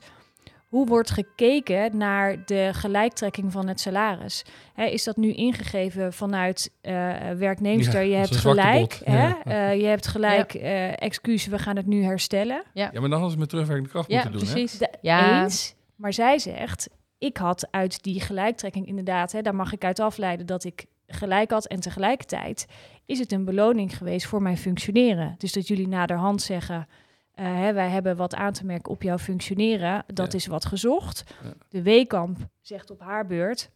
Hoe 0.76 0.86
wordt 0.86 1.10
gekeken 1.10 1.96
naar 1.96 2.44
de 2.44 2.70
gelijktrekking 2.72 3.52
van 3.52 3.68
het 3.68 3.80
salaris? 3.80 4.44
Hè, 4.74 4.84
is 4.84 5.04
dat 5.04 5.16
nu 5.16 5.32
ingegeven 5.32 6.12
vanuit 6.12 6.70
eh 6.80 6.92
werknemster? 7.36 8.00
Ja, 8.02 8.08
je 8.10 8.14
hebt 8.14 8.36
gelijk. 8.36 9.00
Hè? 9.04 9.26
Ja. 9.26 9.42
Eh, 9.44 9.80
je 9.80 9.86
hebt 9.86 10.06
gelijk. 10.06 10.54
eh, 10.54 11.02
excuus, 11.02 11.46
we 11.46 11.58
gaan 11.58 11.76
het 11.76 11.86
nu 11.86 12.02
herstellen. 12.04 12.62
Ja, 12.72 12.90
maar 12.92 13.00
dan 13.00 13.10
hadden 13.12 13.30
ze 13.30 13.38
met 13.38 13.48
terugwerkende 13.48 13.90
kracht 13.90 14.10
Ja, 14.10 14.22
moeten 14.22 14.40
doen. 14.40 14.48
precies. 14.50 14.78
Ja. 15.00 15.42
Eens. 15.42 15.74
Maar 15.94 16.12
zij 16.12 16.38
zegt, 16.38 16.88
ik 17.18 17.36
had 17.36 17.68
uit 17.70 18.02
die 18.02 18.20
gelijktrekking 18.20 18.86
inderdaad, 18.86 19.32
hè, 19.32 19.42
daar 19.42 19.54
mag 19.54 19.72
ik 19.72 19.84
uit 19.84 20.00
afleiden 20.00 20.46
dat 20.46 20.64
ik 20.64 20.84
gelijk 21.06 21.50
had. 21.50 21.66
En 21.66 21.80
tegelijkertijd 21.80 22.66
is 23.06 23.18
het 23.18 23.32
een 23.32 23.44
beloning 23.44 23.96
geweest 23.96 24.26
voor 24.26 24.42
mijn 24.42 24.56
functioneren. 24.58 25.34
Dus 25.38 25.52
dat 25.52 25.68
jullie 25.68 25.88
naderhand 25.88 26.42
zeggen, 26.42 26.88
eh, 27.36 27.44
hè, 27.46 27.72
wij 27.72 27.88
hebben 27.88 28.16
wat 28.16 28.34
aan 28.34 28.52
te 28.52 28.64
merken 28.66 28.92
op 28.92 29.02
jouw 29.02 29.18
functioneren. 29.18 30.04
Dat 30.06 30.32
Ja. 30.32 30.38
is 30.38 30.46
wat 30.46 30.64
gezocht. 30.64 31.24
Ja. 31.42 31.52
De 31.68 31.82
Weekamp 31.82 32.38
zegt 32.60 32.90
op 32.90 33.00
haar 33.00 33.26
beurt, 33.26 33.70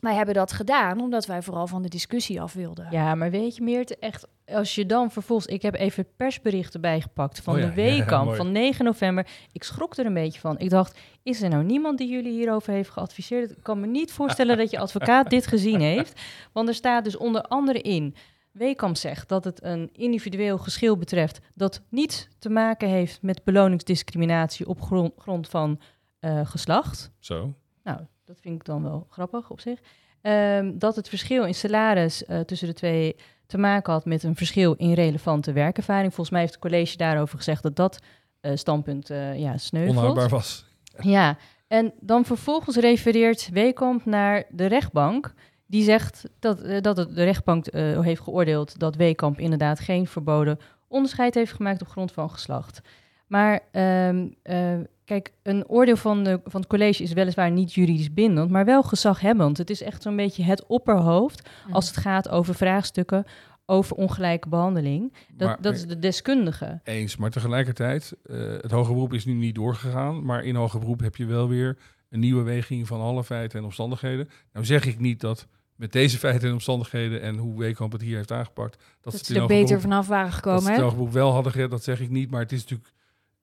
wij 0.00 0.14
hebben 0.14 0.34
dat 0.34 0.52
gedaan 0.52 1.00
omdat 1.00 1.26
wij 1.26 1.42
vooral 1.42 1.66
van 1.66 1.82
de 1.82 1.88
discussie 1.88 2.40
af 2.40 2.52
wilden. 2.52 2.86
Ja, 2.90 3.14
maar 3.14 3.30
weet 3.30 3.56
je, 3.56 3.62
Meert, 3.62 3.98
echt, 3.98 4.26
als 4.46 4.74
je 4.74 4.86
dan 4.86 5.10
vervolgens... 5.10 5.46
Ik 5.54 5.62
heb 5.62 5.74
even 5.74 6.02
het 6.02 6.16
persbericht 6.16 6.74
erbij 6.74 7.00
gepakt 7.00 7.40
van 7.40 7.54
Oh 7.54 7.60
ja, 7.60 7.66
de 8.06 8.16
mooi. 8.24 8.36
van 8.36 8.52
9 8.52 8.84
november. 8.84 9.26
Ik 9.52 9.62
schrok 9.62 9.96
er 9.96 10.06
een 10.06 10.14
beetje 10.14 10.40
van. 10.40 10.58
Ik 10.58 10.70
dacht, 10.70 10.98
is 11.22 11.42
er 11.42 11.48
nou 11.48 11.64
niemand 11.64 11.98
die 11.98 12.08
jullie 12.08 12.32
hierover 12.32 12.72
heeft 12.72 12.90
geadviseerd? 12.90 13.50
Ik 13.50 13.62
kan 13.62 13.80
me 13.80 13.86
niet 13.86 14.12
voorstellen 14.12 14.56
dat 14.62 14.70
je 14.70 14.78
advocaat 14.78 15.30
dit 15.30 15.46
gezien 15.46 15.80
heeft. 15.80 16.20
Want 16.52 16.68
er 16.68 16.74
staat 16.74 17.04
dus 17.04 17.16
onder 17.16 17.42
andere 17.42 17.80
in... 17.80 18.14
Weekamp 18.54 18.96
zegt 18.96 19.28
dat 19.28 19.44
het 19.44 19.62
een 19.62 19.90
individueel 19.92 20.58
geschil 20.58 20.96
betreft... 20.96 21.40
dat 21.54 21.82
niets 21.88 22.28
te 22.38 22.48
maken 22.48 22.88
heeft 22.88 23.22
met 23.22 23.44
beloningsdiscriminatie 23.44 24.68
op 24.68 24.82
grond, 24.82 25.12
grond 25.18 25.48
van 25.48 25.80
eh, 26.18 26.40
geslacht. 26.44 27.10
Zo. 27.18 27.54
Nou, 27.82 28.00
dat 28.24 28.40
vind 28.40 28.54
ik 28.54 28.64
dan 28.64 28.82
wel 28.82 29.06
grappig 29.10 29.50
op 29.50 29.60
zich. 29.60 29.78
Ehm, 30.20 30.78
dat 30.78 30.96
het 30.96 31.08
verschil 31.08 31.44
in 31.44 31.54
salaris 31.54 32.24
eh, 32.24 32.40
tussen 32.40 32.68
de 32.68 32.74
twee 32.74 33.16
te 33.46 33.58
maken 33.58 33.92
had 33.92 34.04
met 34.04 34.22
een 34.22 34.36
verschil 34.36 34.72
in 34.72 34.92
relevante 34.92 35.52
werkervaring. 35.52 36.14
Volgens 36.14 36.30
mij 36.30 36.40
heeft 36.40 36.52
het 36.52 36.62
college 36.62 36.96
daarover 36.96 37.38
gezegd 37.38 37.62
dat 37.62 37.76
dat 37.76 37.98
eh, 38.40 38.52
standpunt 38.54 39.10
eh 39.10 39.38
ja, 39.38 39.56
sneuvelt. 39.56 39.96
Onhoudbaar 39.96 40.28
was. 40.28 40.66
Ja, 40.98 41.36
en 41.66 41.92
dan 42.00 42.24
vervolgens 42.24 42.76
refereert 42.76 43.48
Weekamp 43.52 44.04
naar 44.04 44.44
de 44.50 44.66
rechtbank. 44.66 45.34
Die 45.66 45.84
zegt 45.84 46.28
dat, 46.38 46.60
eh, 46.60 46.80
dat 46.80 46.96
het, 46.96 47.14
de 47.14 47.24
rechtbank 47.24 47.66
eh, 47.66 48.00
heeft 48.00 48.20
geoordeeld 48.20 48.78
dat 48.78 48.96
Weekamp 48.96 49.38
inderdaad 49.38 49.80
geen 49.80 50.06
verboden 50.06 50.58
onderscheid 50.88 51.34
heeft 51.34 51.52
gemaakt 51.52 51.82
op 51.82 51.88
grond 51.88 52.12
van 52.12 52.30
geslacht. 52.30 52.80
Maar 53.26 53.60
ehm, 53.70 54.26
eh, 54.42 54.74
kijk, 55.04 55.32
een 55.42 55.68
oordeel 55.68 55.96
van, 55.96 56.24
de, 56.24 56.40
van 56.44 56.60
het 56.60 56.70
college 56.70 57.02
is 57.02 57.12
weliswaar 57.12 57.50
niet 57.50 57.72
juridisch 57.74 58.14
bindend, 58.14 58.50
maar 58.50 58.64
wel 58.64 58.82
gezaghebbend. 58.82 59.58
Het 59.58 59.70
is 59.70 59.82
echt 59.82 60.02
zo'n 60.02 60.16
beetje 60.16 60.42
het 60.42 60.66
opperhoofd 60.66 61.48
als 61.70 61.86
het 61.86 61.96
gaat 61.96 62.28
over 62.28 62.54
vraagstukken 62.54 63.24
over 63.66 63.96
ongelijke 63.96 64.48
behandeling. 64.48 65.12
Dat, 65.34 65.48
Maar- 65.48 65.58
dat 65.60 65.74
is 65.74 65.86
de 65.86 65.98
deskundige. 65.98 66.80
Eens, 66.84 67.16
maar 67.16 67.30
tegelijkertijd, 67.30 68.16
eh, 68.24 68.36
het 68.60 68.70
hoge 68.70 68.92
beroep 68.92 69.12
is 69.12 69.24
nu 69.24 69.32
niet 69.32 69.54
doorgegaan, 69.54 70.24
maar 70.24 70.44
in 70.44 70.54
hoger 70.54 70.80
beroep 70.80 71.00
heb 71.00 71.16
je 71.16 71.26
wel 71.26 71.48
weer 71.48 71.78
een 72.14 72.20
nieuwe 72.20 72.42
weging 72.42 72.86
van 72.86 73.00
alle 73.00 73.24
feiten 73.24 73.58
en 73.58 73.64
omstandigheden. 73.64 74.28
Nou 74.52 74.64
zeg 74.64 74.86
ik 74.86 74.98
niet 74.98 75.20
dat 75.20 75.46
met 75.76 75.92
deze 75.92 76.18
feiten 76.18 76.48
en 76.48 76.54
omstandigheden 76.54 77.20
en 77.20 77.36
hoe 77.36 77.58
Weekamp 77.58 77.92
het 77.92 78.02
hier 78.02 78.16
heeft 78.16 78.32
aangepakt, 78.32 78.78
dat, 79.00 79.12
dat 79.12 79.26
ze 79.26 79.40
er 79.40 79.46
beter 79.46 79.80
vanaf 79.80 80.06
waren 80.06 80.24
dat 80.24 80.62
ze 80.62 80.72
gekomen. 80.72 81.04
het 81.04 81.12
wel 81.12 81.32
hadden 81.32 81.52
gered, 81.52 81.70
dat 81.70 81.84
zeg 81.84 82.00
ik 82.00 82.10
niet, 82.10 82.30
maar 82.30 82.40
het 82.40 82.52
is 82.52 82.60
natuurlijk, 82.60 82.92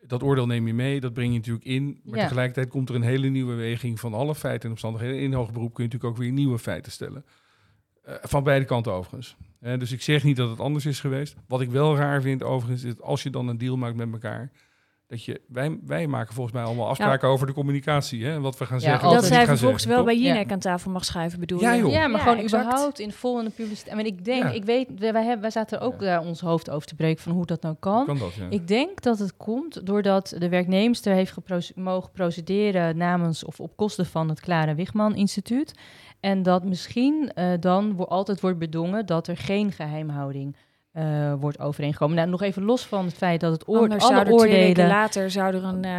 dat 0.08 0.24
oordeel 0.24 0.46
neem 0.46 0.68
je 0.68 0.74
mee, 0.74 1.00
dat 1.00 1.14
breng 1.14 1.32
je 1.32 1.38
natuurlijk 1.38 1.66
in, 1.66 2.00
maar 2.04 2.18
Ja. 2.18 2.24
tegelijkertijd 2.24 2.70
komt 2.70 2.90
er 2.90 2.96
een 2.96 3.02
hele 3.02 3.28
nieuwe 3.28 3.54
weging 3.54 4.00
van 4.00 4.14
alle 4.14 4.36
feiten 4.36 4.64
en 4.64 4.70
omstandigheden. 4.70 5.20
In 5.20 5.34
hoger 5.34 5.54
beroep 5.54 5.74
kun 5.74 5.84
je 5.84 5.90
natuurlijk 5.90 6.18
ook 6.18 6.24
weer 6.24 6.32
nieuwe 6.32 6.60
feiten 6.60 6.92
stellen. 6.92 7.26
Eh, 8.04 8.16
van 8.22 8.44
beide 8.44 8.66
kanten 8.66 8.92
overigens. 8.92 9.36
Dus 9.60 9.92
ik 9.92 10.02
zeg 10.02 10.24
niet 10.24 10.36
dat 10.38 10.50
het 10.50 10.60
anders 10.60 10.86
is 10.86 11.00
geweest. 11.00 11.36
Wat 11.48 11.62
ik 11.62 11.70
wel 11.70 11.96
raar 11.96 12.22
vind 12.22 12.44
overigens, 12.44 12.84
is 12.84 12.96
dat 12.96 13.06
als 13.06 13.24
je 13.24 13.30
dan 13.30 13.48
een 13.48 13.58
deal 13.58 13.78
maakt 13.78 13.96
met 13.96 14.12
elkaar, 14.12 14.52
dat 15.12 15.24
je, 15.24 15.42
wij, 15.48 15.80
wij 15.86 16.08
maken 16.08 16.34
volgens 16.34 16.56
mij 16.56 16.64
allemaal 16.66 16.88
afspraken 16.88 17.28
over 17.30 17.48
de 17.48 17.54
communicatie. 17.54 18.26
Hè? 18.26 18.40
Wat 18.40 18.58
we 18.58 18.66
gaan 18.66 18.80
Ja, 18.80 18.84
zeggen. 18.84 19.10
dat 19.12 19.26
zij 19.26 19.46
vervolgens 19.46 19.86
wel 19.86 20.04
bij? 20.04 20.18
Jinek 20.18 20.52
aan 20.52 20.60
tafel 20.60 20.92
mag 20.92 21.06
schuiven, 21.06 21.40
bedoel 21.40 21.60
Ja, 21.62 21.74
je? 21.74 21.82
joh. 21.82 21.92
Ja, 21.92 22.08
maar 22.08 22.18
Ja, 22.20 22.24
gewoon 22.28 22.38
exact. 22.44 22.64
überhaupt 22.66 23.00
in 23.00 23.12
vol 23.12 23.40
in 23.40 23.46
de 23.46 23.52
publiciteit. 23.52 23.96
Mean, 23.96 24.08
ik 24.08 24.26
denk, 24.26 24.44
Ja. 24.44 24.50
ik 24.50 24.64
weet, 24.64 24.88
wij, 25.00 25.12
hebben, 25.24 25.42
wij 25.42 25.50
zaten 25.50 25.80
er 25.80 25.86
ook 25.86 26.00
daar 26.00 26.22
ons 26.26 26.42
hoofd 26.42 26.70
over 26.70 26.88
te 26.88 26.96
breken 26.96 27.24
van 27.24 27.32
hoe 27.32 27.46
dat 27.46 27.62
nou 27.62 27.76
kan. 27.80 28.06
Kan 28.06 28.18
dat, 28.18 28.34
ja. 28.34 28.46
Ik 28.50 28.68
denk 28.68 29.02
dat 29.02 29.20
het 29.20 29.38
komt 29.38 29.86
doordat 29.86 30.36
de 30.38 30.50
werknemster 30.50 31.14
heeft 31.14 31.36
mogen 31.76 32.12
procederen 32.12 32.98
namens 32.98 33.44
of 33.44 33.60
op 33.60 33.76
kosten 33.78 34.06
van 34.06 34.30
het 34.30 34.40
Clara 34.40 34.76
Wigman 34.76 35.16
Instituut. 35.16 35.74
En 36.20 36.44
dat 36.44 36.64
misschien 36.64 37.32
eh, 37.34 37.52
dan 37.60 37.96
wo- 37.96 38.04
altijd 38.04 38.42
wordt 38.42 38.58
bedongen 38.60 39.06
dat 39.06 39.28
er 39.28 39.38
geen 39.38 39.72
geheimhouding 39.72 40.56
eh, 40.92 41.34
wordt 41.40 41.60
overeengekomen. 41.60 42.16
Nou, 42.16 42.30
nog 42.30 42.42
even 42.42 42.64
los 42.64 42.86
van 42.86 43.06
het 43.06 43.14
feit 43.14 43.40
dat 43.40 43.52
het 43.52 43.68
oor 43.68 43.80
Anders 43.80 44.04
alle 44.04 44.14
zou 44.14 44.28
er 44.28 44.38
twee 44.38 44.52
weken 44.52 44.68
oordelen 44.68 44.88
later 44.88 45.32
zou 45.32 45.56
er 45.56 45.64
een, 45.64 45.84
eh, 45.84 45.92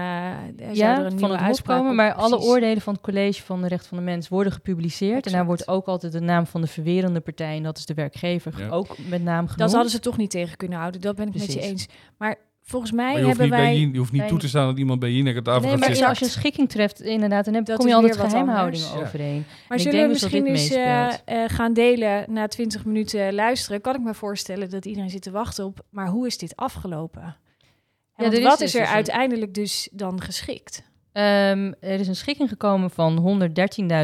zou 0.56 0.74
ja, 0.76 0.98
er 0.98 1.04
een 1.04 1.10
van 1.10 1.18
nieuwe 1.18 1.36
het 1.36 1.46
hof 1.46 1.62
komen, 1.62 1.94
maar 1.94 2.12
alle 2.12 2.38
oordelen 2.40 2.80
van 2.82 2.92
het 2.92 3.02
college 3.02 3.42
van 3.42 3.62
de 3.62 3.68
recht 3.68 3.86
van 3.86 3.98
de 3.98 4.04
mens 4.04 4.28
worden 4.28 4.52
gepubliceerd. 4.52 5.26
En 5.26 5.32
daar 5.32 5.44
wordt 5.44 5.68
ook 5.68 5.86
altijd 5.86 6.12
de 6.12 6.20
naam 6.20 6.46
van 6.46 6.60
de 6.60 6.66
verwerende 6.66 7.20
partij, 7.20 7.56
en 7.56 7.62
dat 7.62 7.78
is 7.78 7.86
de 7.86 7.94
werkgever, 7.94 8.54
Ja. 8.58 8.68
ook 8.68 8.96
met 9.08 9.22
naam 9.22 9.40
genoemd. 9.40 9.58
Dat 9.58 9.72
hadden 9.72 9.90
ze 9.90 9.98
toch 9.98 10.16
niet 10.16 10.30
tegen 10.30 10.56
kunnen 10.56 10.78
houden. 10.78 11.00
Dat 11.00 11.16
ben 11.16 11.26
ik 11.26 11.34
met 11.34 11.52
je 11.52 11.60
eens. 11.60 11.88
Maar 12.18 12.36
volgens 12.62 12.92
mij 12.92 13.14
hebben 13.14 13.40
niet 13.40 13.48
wij... 13.50 13.78
Je 13.78 13.98
hoeft 13.98 14.12
niet 14.12 14.20
wij- 14.20 14.30
toe 14.30 14.38
te 14.38 14.48
staan 14.48 14.66
dat 14.66 14.78
iemand 14.78 15.00
bij 15.00 15.10
Jinek 15.12 15.36
aan 15.36 15.42
tafel 15.42 15.60
Nee, 15.60 15.70
gaat 15.70 15.78
maar 15.78 15.88
zitten. 15.88 16.08
als 16.08 16.18
je 16.18 16.24
een 16.24 16.30
schikking 16.30 16.68
treft, 16.68 17.00
inderdaad, 17.00 17.44
dan 17.44 17.54
heb, 17.54 17.64
Dat 17.64 17.76
kom 17.76 17.86
je 17.88 17.94
altijd 17.94 18.12
weer 18.14 18.22
wat 18.22 18.30
geheimhouding 18.32 18.82
anders. 18.84 19.00
Ja. 19.00 19.06
overeen. 19.06 19.44
Maar 19.68 19.78
ik 19.78 19.82
zullen 19.84 19.98
denk 19.98 20.06
we 20.06 20.12
dus 20.12 20.22
misschien 20.22 20.46
eens 20.46 20.70
eh, 20.70 21.44
eh, 21.44 21.50
gaan 21.50 21.72
delen 21.72 22.24
na 22.28 22.46
20 22.48 22.84
minuten 22.84 23.34
luisteren? 23.34 23.80
Kan 23.80 23.94
ik 23.94 24.00
me 24.00 24.14
voorstellen 24.14 24.70
dat 24.70 24.84
iedereen 24.84 25.10
zit 25.10 25.22
te 25.22 25.30
wachten 25.30 25.64
op... 25.64 25.80
Maar 25.90 26.08
hoe 26.08 26.26
is 26.26 26.38
dit 26.38 26.56
afgelopen? 26.56 27.36
Ja, 28.16 28.24
er 28.24 28.32
is 28.32 28.42
wat 28.42 28.58
dus 28.58 28.68
is 28.68 28.74
er 28.74 28.80
dus 28.80 28.90
uiteindelijk 28.94 29.54
dus 29.54 29.88
dan 29.92 30.20
geschikt? 30.20 30.82
Ehm, 31.12 31.72
er 31.80 32.00
is 32.00 32.08
een 32.08 32.16
schikking 32.16 32.48
gekomen 32.48 32.90
van 32.90 33.18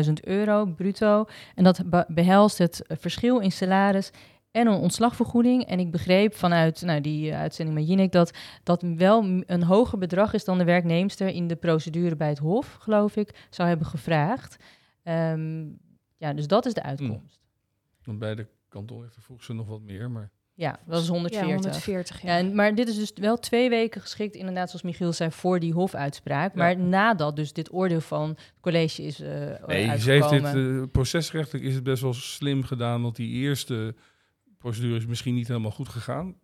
113.000 0.07 0.13
euro 0.21 0.65
bruto. 0.67 1.25
En 1.55 1.65
dat 1.65 1.81
be- 1.87 2.05
behelst 2.09 2.59
het 2.59 2.83
verschil 2.89 3.39
in 3.39 3.53
salaris 3.53 4.11
en 4.51 4.67
een 4.67 4.75
ontslagvergoeding. 4.81 5.65
En 5.65 5.79
ik 5.79 5.91
begreep 5.91 6.35
vanuit 6.35 6.83
nou, 6.83 7.01
die 7.01 7.31
eh, 7.31 7.39
uitzending 7.39 7.79
met 7.79 7.89
Jinek 7.89 8.13
dat 8.13 8.31
dat 8.63 8.83
wel 8.83 9.43
een 9.47 9.63
hoger 9.63 9.99
bedrag 9.99 10.33
is 10.35 10.45
dan 10.45 10.59
de 10.59 10.65
werknemster 10.65 11.29
in 11.29 11.47
de 11.49 11.57
procedure 11.57 12.17
bij 12.17 12.29
het 12.29 12.39
Hof, 12.39 12.73
geloof 12.81 13.17
ik, 13.17 13.47
zou 13.51 13.69
hebben 13.69 13.87
gevraagd. 13.87 14.57
Ehm, 15.03 15.67
ja, 16.17 16.33
dus 16.33 16.47
dat 16.47 16.67
is 16.67 16.75
de 16.75 16.83
uitkomst. 16.83 17.41
Want 18.05 18.19
Bij 18.19 18.35
de 18.35 18.47
kantonrechter 18.69 19.23
vroeg 19.23 19.45
ze 19.45 19.53
nog 19.55 19.67
wat 19.67 19.81
meer, 19.81 20.11
maar... 20.11 20.31
Ja, 20.55 20.79
dat 20.87 21.03
is 21.03 21.09
140. 21.09 21.49
Ja, 21.49 21.55
140. 21.55 22.23
Ja. 22.23 22.29
Ja, 22.33 22.39
en- 22.39 22.55
maar 22.55 22.75
dit 22.75 22.89
is 22.89 22.97
dus 22.97 23.13
wel 23.15 23.39
twee 23.39 23.69
weken 23.69 24.01
geschikt, 24.01 24.35
inderdaad, 24.35 24.69
zoals 24.69 24.83
Michiel 24.85 25.13
zei, 25.13 25.31
voor 25.31 25.61
die 25.61 25.73
hofuitspraak. 25.73 26.53
Ja. 26.53 26.59
Maar 26.59 26.79
nadat 26.79 27.37
dus 27.37 27.53
dit 27.53 27.73
oordeel 27.73 28.01
van 28.01 28.29
het 28.29 28.53
college 28.61 29.03
is 29.03 29.21
eh 29.21 29.67
Nee, 29.67 29.99
ze 29.99 30.11
heeft 30.11 30.29
dit, 30.31 30.45
eh, 30.45 30.83
procesrechtelijk 30.93 31.65
is 31.65 31.75
het 31.75 31.83
best 31.85 32.03
wel 32.03 32.13
slim 32.15 32.63
gedaan, 32.65 33.03
want 33.03 33.17
die 33.17 33.31
eerste 33.31 33.95
procedure 34.59 34.97
is 34.97 35.07
misschien 35.07 35.35
niet 35.35 35.49
helemaal 35.49 35.71
goed 35.71 35.89
gegaan. 35.89 36.35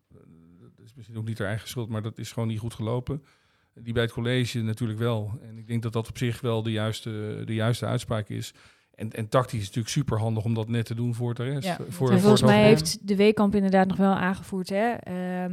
Dat 0.60 0.84
is 0.84 0.94
misschien 0.94 1.16
ook 1.16 1.26
niet 1.26 1.38
haar 1.38 1.48
eigen 1.48 1.68
schuld, 1.68 1.88
maar 1.88 2.02
dat 2.02 2.18
is 2.18 2.32
gewoon 2.32 2.48
niet 2.48 2.58
goed 2.58 2.74
gelopen. 2.74 3.24
Die 3.74 3.92
bij 3.92 4.02
het 4.02 4.12
college 4.12 4.62
natuurlijk 4.62 4.98
wel. 4.98 5.38
En 5.42 5.58
ik 5.58 5.66
denk 5.66 5.82
dat 5.82 5.92
dat 5.92 6.08
op 6.08 6.18
zich 6.18 6.40
wel 6.40 6.62
de 6.62 6.72
juiste, 6.72 7.42
de 7.44 7.54
juiste 7.54 7.86
uitspraak 7.86 8.28
is. 8.28 8.54
En, 8.94 9.10
en 9.10 9.28
tactisch 9.28 9.60
is 9.60 9.66
natuurlijk 9.66 9.94
super 9.94 10.18
handig 10.18 10.44
om 10.44 10.54
dat 10.54 10.68
net 10.68 10.86
te 10.86 10.94
doen 10.94 11.14
voor 11.14 11.34
de 11.34 11.42
rest. 11.42 11.66
Ja, 11.66 11.76
voor, 11.76 11.86
en 11.86 11.92
voor 11.92 12.06
En 12.06 12.12
het 12.12 12.22
volgens 12.22 12.42
mij 12.42 12.64
heeft 12.64 13.08
de 13.08 13.16
Weekamp 13.16 13.54
inderdaad 13.54 13.86
nog 13.86 13.96
wel 13.96 14.14
aangevoerd 14.14 14.68
hè, 14.68 14.90
ehm, 14.92 15.52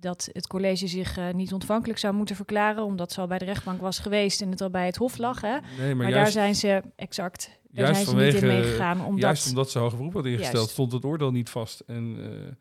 dat 0.00 0.28
het 0.32 0.46
college 0.46 0.86
zich 0.86 1.16
eh, 1.16 1.30
niet 1.34 1.52
ontvankelijk 1.52 1.98
zou 1.98 2.14
moeten 2.14 2.36
verklaren, 2.36 2.84
omdat 2.84 3.12
ze 3.12 3.20
al 3.20 3.26
bij 3.26 3.38
de 3.38 3.44
rechtbank 3.44 3.80
was 3.80 3.98
geweest 3.98 4.40
en 4.40 4.50
het 4.50 4.60
al 4.60 4.70
bij 4.70 4.86
het 4.86 4.96
Hof 4.96 5.18
lag. 5.18 5.40
Hè. 5.40 5.48
Maar, 5.48 5.62
Nee, 5.78 5.94
maar, 5.94 6.06
daar 6.06 6.14
juist, 6.14 6.32
zijn 6.32 6.54
ze 6.54 6.82
exact. 6.96 7.59
Daar 7.72 7.84
juist 7.84 8.04
zijn 8.04 8.18
ze 8.18 8.24
niet 8.24 8.34
in 8.34 8.38
vanwege- 8.40 8.60
meegegaan. 8.62 9.04
Omdat, 9.04 9.20
juist 9.20 9.48
omdat 9.48 9.70
ze 9.70 9.78
hoger 9.78 9.96
beroep 9.96 10.12
had 10.14 10.24
ingesteld, 10.26 10.52
Juist. 10.56 10.70
stond 10.70 10.92
het 10.92 11.04
oordeel 11.04 11.30
niet 11.30 11.50
vast. 11.50 11.80
En 11.86 12.16
eh, 12.20 12.52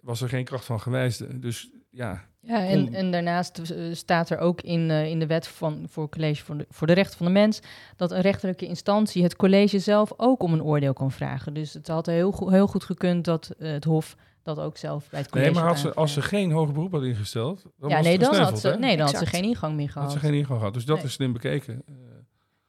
was 0.00 0.20
er 0.20 0.28
geen 0.28 0.44
kracht 0.44 0.64
van 0.64 0.80
gewijsde. 0.80 1.38
Dus 1.38 1.70
ja, 1.90 2.24
Ja, 2.40 2.66
en, 2.66 2.94
en 2.94 3.10
daarnaast 3.10 3.58
eh, 3.58 3.94
staat 3.94 4.30
er 4.30 4.38
ook 4.38 4.60
in, 4.60 4.90
eh, 4.90 5.06
in 5.10 5.18
de 5.18 5.26
wet 5.26 5.48
van, 5.48 5.86
voor 5.88 6.08
college 6.08 6.44
voor 6.44 6.56
de, 6.58 6.66
voor 6.70 6.86
de 6.86 6.92
rechten 6.92 7.16
van 7.16 7.26
de 7.26 7.32
mens 7.32 7.60
dat 7.96 8.10
een 8.10 8.20
rechterlijke 8.20 8.66
instantie 8.66 9.22
het 9.22 9.36
college 9.36 9.78
zelf 9.78 10.12
ook 10.16 10.42
om 10.42 10.52
een 10.52 10.62
oordeel 10.62 10.92
kan 10.92 11.10
vragen. 11.12 11.54
Dus 11.54 11.72
het 11.74 11.88
had 11.88 12.06
heel, 12.06 12.30
goed 12.32 12.50
heel 12.50 12.66
goed 12.66 12.84
gekund 12.84 13.24
dat 13.24 13.50
het 13.58 13.84
Hof 13.84 14.16
dat 14.42 14.58
ook 14.58 14.76
zelf 14.76 15.08
bij 15.10 15.20
het 15.20 15.28
college 15.30 15.50
nee, 15.50 15.58
maar 15.60 15.68
had 15.72 15.82
had 15.82 15.92
ze, 15.92 15.98
als 15.98 16.12
ze 16.12 16.22
geen 16.22 16.50
hoger 16.50 16.72
beroep 16.74 16.92
had 16.92 17.02
ingesteld, 17.02 17.62
dan 17.78 17.88
ja, 17.90 17.96
was 17.96 18.04
nee, 18.04 18.12
het 18.18 18.22
dan 18.32 18.34
had 18.34 18.60
ze, 18.60 18.68
hè? 18.68 18.76
nee, 18.78 18.96
dan 18.96 19.06
had 19.06 19.16
ze 19.18 19.26
geen 19.26 19.42
ingang 19.44 19.74
meer 19.76 19.84
Had 19.84 19.92
gehad. 19.94 20.12
ze 20.12 20.18
geen 20.18 20.34
ingang 20.34 20.58
gehad. 20.58 20.74
Dus 20.74 20.84
dat 20.84 20.96
Nee. 20.96 21.04
is 21.04 21.12
slim 21.12 21.32
bekeken. 21.32 21.82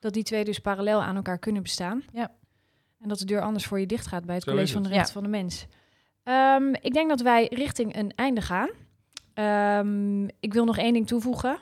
Dat 0.02 0.14
die 0.14 0.24
twee 0.24 0.44
dus 0.44 0.60
parallel 0.60 1.02
aan 1.04 1.16
elkaar 1.16 1.38
kunnen 1.40 1.62
bestaan. 1.62 2.04
Ja. 2.14 2.32
En 3.00 3.10
dat 3.10 3.20
de 3.20 3.26
deur 3.26 3.42
anders 3.42 3.66
voor 3.66 3.80
je 3.80 3.86
dicht 3.86 4.08
gaat 4.08 4.26
bij 4.26 4.36
het 4.36 4.44
Zo 4.44 4.52
College 4.52 4.74
van 4.74 4.84
de. 4.84 4.90
Rechten 4.90 5.14
van 5.14 5.24
de 5.24 5.30
Mens. 5.30 5.66
Ehm, 6.24 6.74
ik 6.82 6.94
denk 6.94 7.10
dat 7.10 7.22
wij 7.22 7.48
richting 7.54 7.96
een 7.96 8.12
einde 8.16 8.42
gaan. 8.42 8.70
Ehm, 9.34 10.24
ik 10.40 10.54
wil 10.54 10.66
nog 10.66 10.78
één 10.78 10.94
ding 10.94 11.08
toevoegen. 11.08 11.58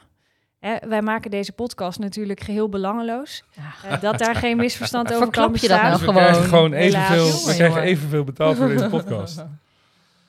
Hè, 0.60 0.75
wij 0.88 1.02
maken 1.02 1.32
deze 1.32 1.52
podcast 1.52 1.99
natuurlijk 1.99 2.39
geheel 2.39 2.69
belangeloos. 2.69 3.43
Ja. 3.52 3.89
Eh, 3.89 4.02
dat 4.02 4.17
daar 4.19 4.36
geen 4.36 4.58
misverstand 4.58 5.08
over 5.13 5.30
kan 5.30 5.34
Verklap 5.34 5.56
je 5.58 5.67
dat 5.67 5.82
bestaan. 5.82 5.89
nou 5.89 5.97
dus 5.97 6.06
we 6.08 6.13
gewoon. 6.13 6.23
krijgen 6.23 6.49
gewoon 6.49 6.73
evenveel, 6.73 7.28
Jongen, 7.28 7.45
we 7.45 7.54
krijgen 7.56 7.82
evenveel 7.82 8.23
betaald 8.23 8.58
voor 8.58 8.67
deze 8.67 8.89
podcast. 8.89 9.43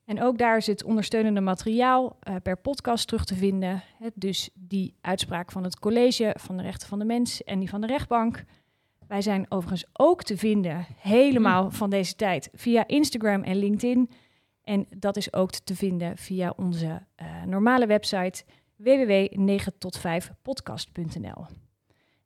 En 0.05 0.21
ook 0.21 0.37
daar 0.37 0.63
het 0.65 0.83
ondersteunende 0.83 1.41
materiaal 1.41 2.17
eh, 2.19 2.35
per 2.43 2.57
podcast 2.57 3.07
terug 3.07 3.25
te 3.25 3.35
vinden. 3.35 3.83
Het, 3.97 4.13
dus 4.15 4.49
die 4.53 4.95
uitspraak 5.01 5.51
van 5.51 5.63
het 5.63 5.79
college 5.79 6.35
van 6.39 6.57
de 6.57 6.63
rechten 6.63 6.87
van 6.87 6.99
de 6.99 7.05
mens 7.05 7.43
en 7.43 7.59
die 7.59 7.69
van 7.69 7.81
de 7.81 7.87
rechtbank. 7.87 8.43
Wij 9.07 9.21
zijn 9.21 9.45
overigens 9.49 9.85
ook 9.93 10.23
te 10.23 10.37
vinden, 10.37 10.85
helemaal 10.97 11.71
van 11.71 11.89
deze 11.89 12.15
tijd, 12.15 12.49
via 12.53 12.87
Instagram 12.87 13.43
en 13.43 13.55
LinkedIn. 13.55 14.09
En 14.63 14.85
dat 14.97 15.17
is 15.17 15.33
ook 15.33 15.51
te 15.51 15.75
vinden 15.75 16.17
via 16.17 16.53
onze 16.57 17.05
eh, 17.15 17.43
normale 17.43 17.85
website 17.85 18.43
www.9tot5podcast.nl. 18.75 21.64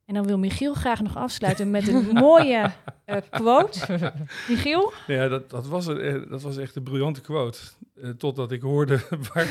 En 0.09 0.15
dan 0.15 0.25
wil 0.25 0.37
Michiel 0.37 0.73
graag 0.73 1.01
nog 1.01 1.17
afsluiten 1.17 1.71
met 1.71 1.87
een 1.87 2.05
mooie 2.05 2.71
eh, 3.05 3.17
quote. 3.29 4.13
Michiel? 4.47 4.93
Ja, 5.07 5.27
dat, 5.27 5.49
dat, 5.49 5.67
was, 5.67 5.87
een, 5.87 5.99
eh, 5.99 6.29
dat 6.29 6.41
was 6.41 6.57
echt 6.57 6.75
een 6.75 6.83
briljante 6.83 7.21
quote. 7.21 7.59
Eh, 8.01 8.09
totdat 8.09 8.51
ik 8.51 8.61
hoorde 8.61 8.99
waar, 9.33 9.47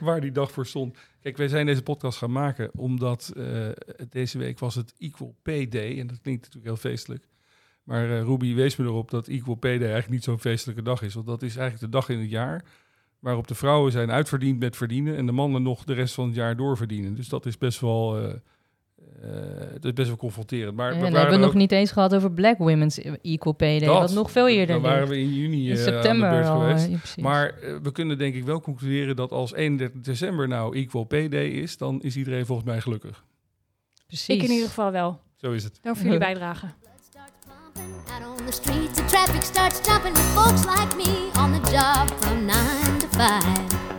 waar 0.00 0.20
die 0.20 0.32
dag 0.32 0.50
voor 0.50 0.66
stond. 0.66 0.96
Kijk, 1.22 1.36
wij 1.36 1.48
zijn 1.48 1.66
deze 1.66 1.82
podcast 1.82 2.18
gaan 2.18 2.32
maken 2.32 2.70
omdat 2.74 3.32
eh, 3.36 3.44
deze 4.10 4.38
week 4.38 4.58
was 4.58 4.74
het 4.74 4.94
Equal 4.98 5.34
Pay 5.42 5.68
Day. 5.68 5.98
En 5.98 6.06
dat 6.06 6.20
klinkt 6.20 6.40
natuurlijk 6.42 6.66
heel 6.66 6.90
feestelijk. 6.90 7.28
Maar 7.82 8.10
eh 8.10 8.22
Ruby 8.22 8.54
wees 8.54 8.76
me 8.76 8.84
erop 8.84 9.10
dat 9.10 9.26
Equal 9.26 9.54
Pay 9.54 9.78
Day 9.78 9.90
eigenlijk 9.90 10.10
niet 10.10 10.24
zo'n 10.24 10.40
feestelijke 10.40 10.82
dag 10.82 11.02
is. 11.02 11.14
Want 11.14 11.26
dat 11.26 11.42
is 11.42 11.56
eigenlijk 11.56 11.92
de 11.92 11.98
dag 11.98 12.08
in 12.08 12.20
het 12.20 12.30
jaar 12.30 12.64
waarop 13.18 13.48
de 13.48 13.54
vrouwen 13.54 13.92
zijn 13.92 14.10
uitverdiend 14.10 14.58
met 14.58 14.76
verdienen 14.76 15.16
en 15.16 15.26
de 15.26 15.32
mannen 15.32 15.62
nog 15.62 15.84
de 15.84 15.94
rest 15.94 16.14
van 16.14 16.26
het 16.26 16.34
jaar 16.34 16.56
doorverdienen. 16.56 17.14
Dus 17.14 17.28
dat 17.28 17.46
is 17.46 17.58
best 17.58 17.80
wel, 17.80 18.32
eh, 19.22 19.62
eh, 19.62 19.70
dat 19.72 19.84
is 19.84 19.92
best 19.92 20.08
wel 20.08 20.16
confronterend. 20.16 20.76
Maar 20.76 20.90
we 20.94 20.98
hebben 21.04 21.28
we 21.28 21.34
ook- 21.34 21.40
nog 21.40 21.54
niet 21.54 21.72
eens 21.72 21.90
gehad 21.90 22.14
over 22.14 22.30
Black 22.32 22.58
Women's 22.58 22.98
Equal 23.22 23.52
Pay 23.52 23.78
Day, 23.78 23.88
Dat, 23.88 23.98
wat 24.00 24.12
nog 24.12 24.30
veel 24.30 24.48
eerder 24.48 24.74
Dan 24.74 24.82
waren 24.90 25.08
we 25.08 25.18
in 25.18 25.34
juni 25.34 25.70
In 25.70 25.76
eh, 25.76 25.78
aan 25.78 25.84
de 25.84 25.92
september 25.92 26.30
beurt 26.30 26.46
al. 26.46 26.60
geweest. 26.60 27.16
Maar 27.20 27.48
eh, 27.58 27.76
we 27.82 27.92
kunnen 27.92 28.18
denk 28.18 28.34
ik 28.34 28.44
wel 28.44 28.60
concluderen 28.60 29.16
dat 29.16 29.30
als 29.32 29.54
31 29.54 30.00
december 30.00 30.48
nou 30.48 30.76
Equal 30.76 31.04
Pay 31.04 31.28
Day 31.28 31.48
is, 31.48 31.76
dan 31.76 32.00
is 32.02 32.16
iedereen 32.16 32.46
volgens 32.46 32.68
mij 32.68 32.80
gelukkig. 32.80 33.24
precies. 34.06 34.36
Ik 34.36 34.42
in 34.42 34.50
ieder 34.50 34.68
geval 34.68 34.90
wel. 34.92 35.20
Zo 35.36 35.52
is 35.52 35.64
het. 35.64 35.78
Dank 35.82 35.96
voor 35.96 36.04
jullie 36.04 36.20
bijdrage. 36.28 36.66
Out 36.66 38.40
on 38.40 38.46
the 38.46 38.52
streets. 38.52 38.94
The 38.96 39.04
traffic 39.04 39.42
starts 39.42 39.80
jumping 39.88 40.14
with 40.14 40.24
folks 40.24 40.64
like 40.64 40.96
me 40.96 41.30
on 41.40 41.52
the 41.52 41.70
job 41.70 42.08
from 42.20 42.44
nine 42.44 42.98
to 42.98 43.06
five. 43.08 43.97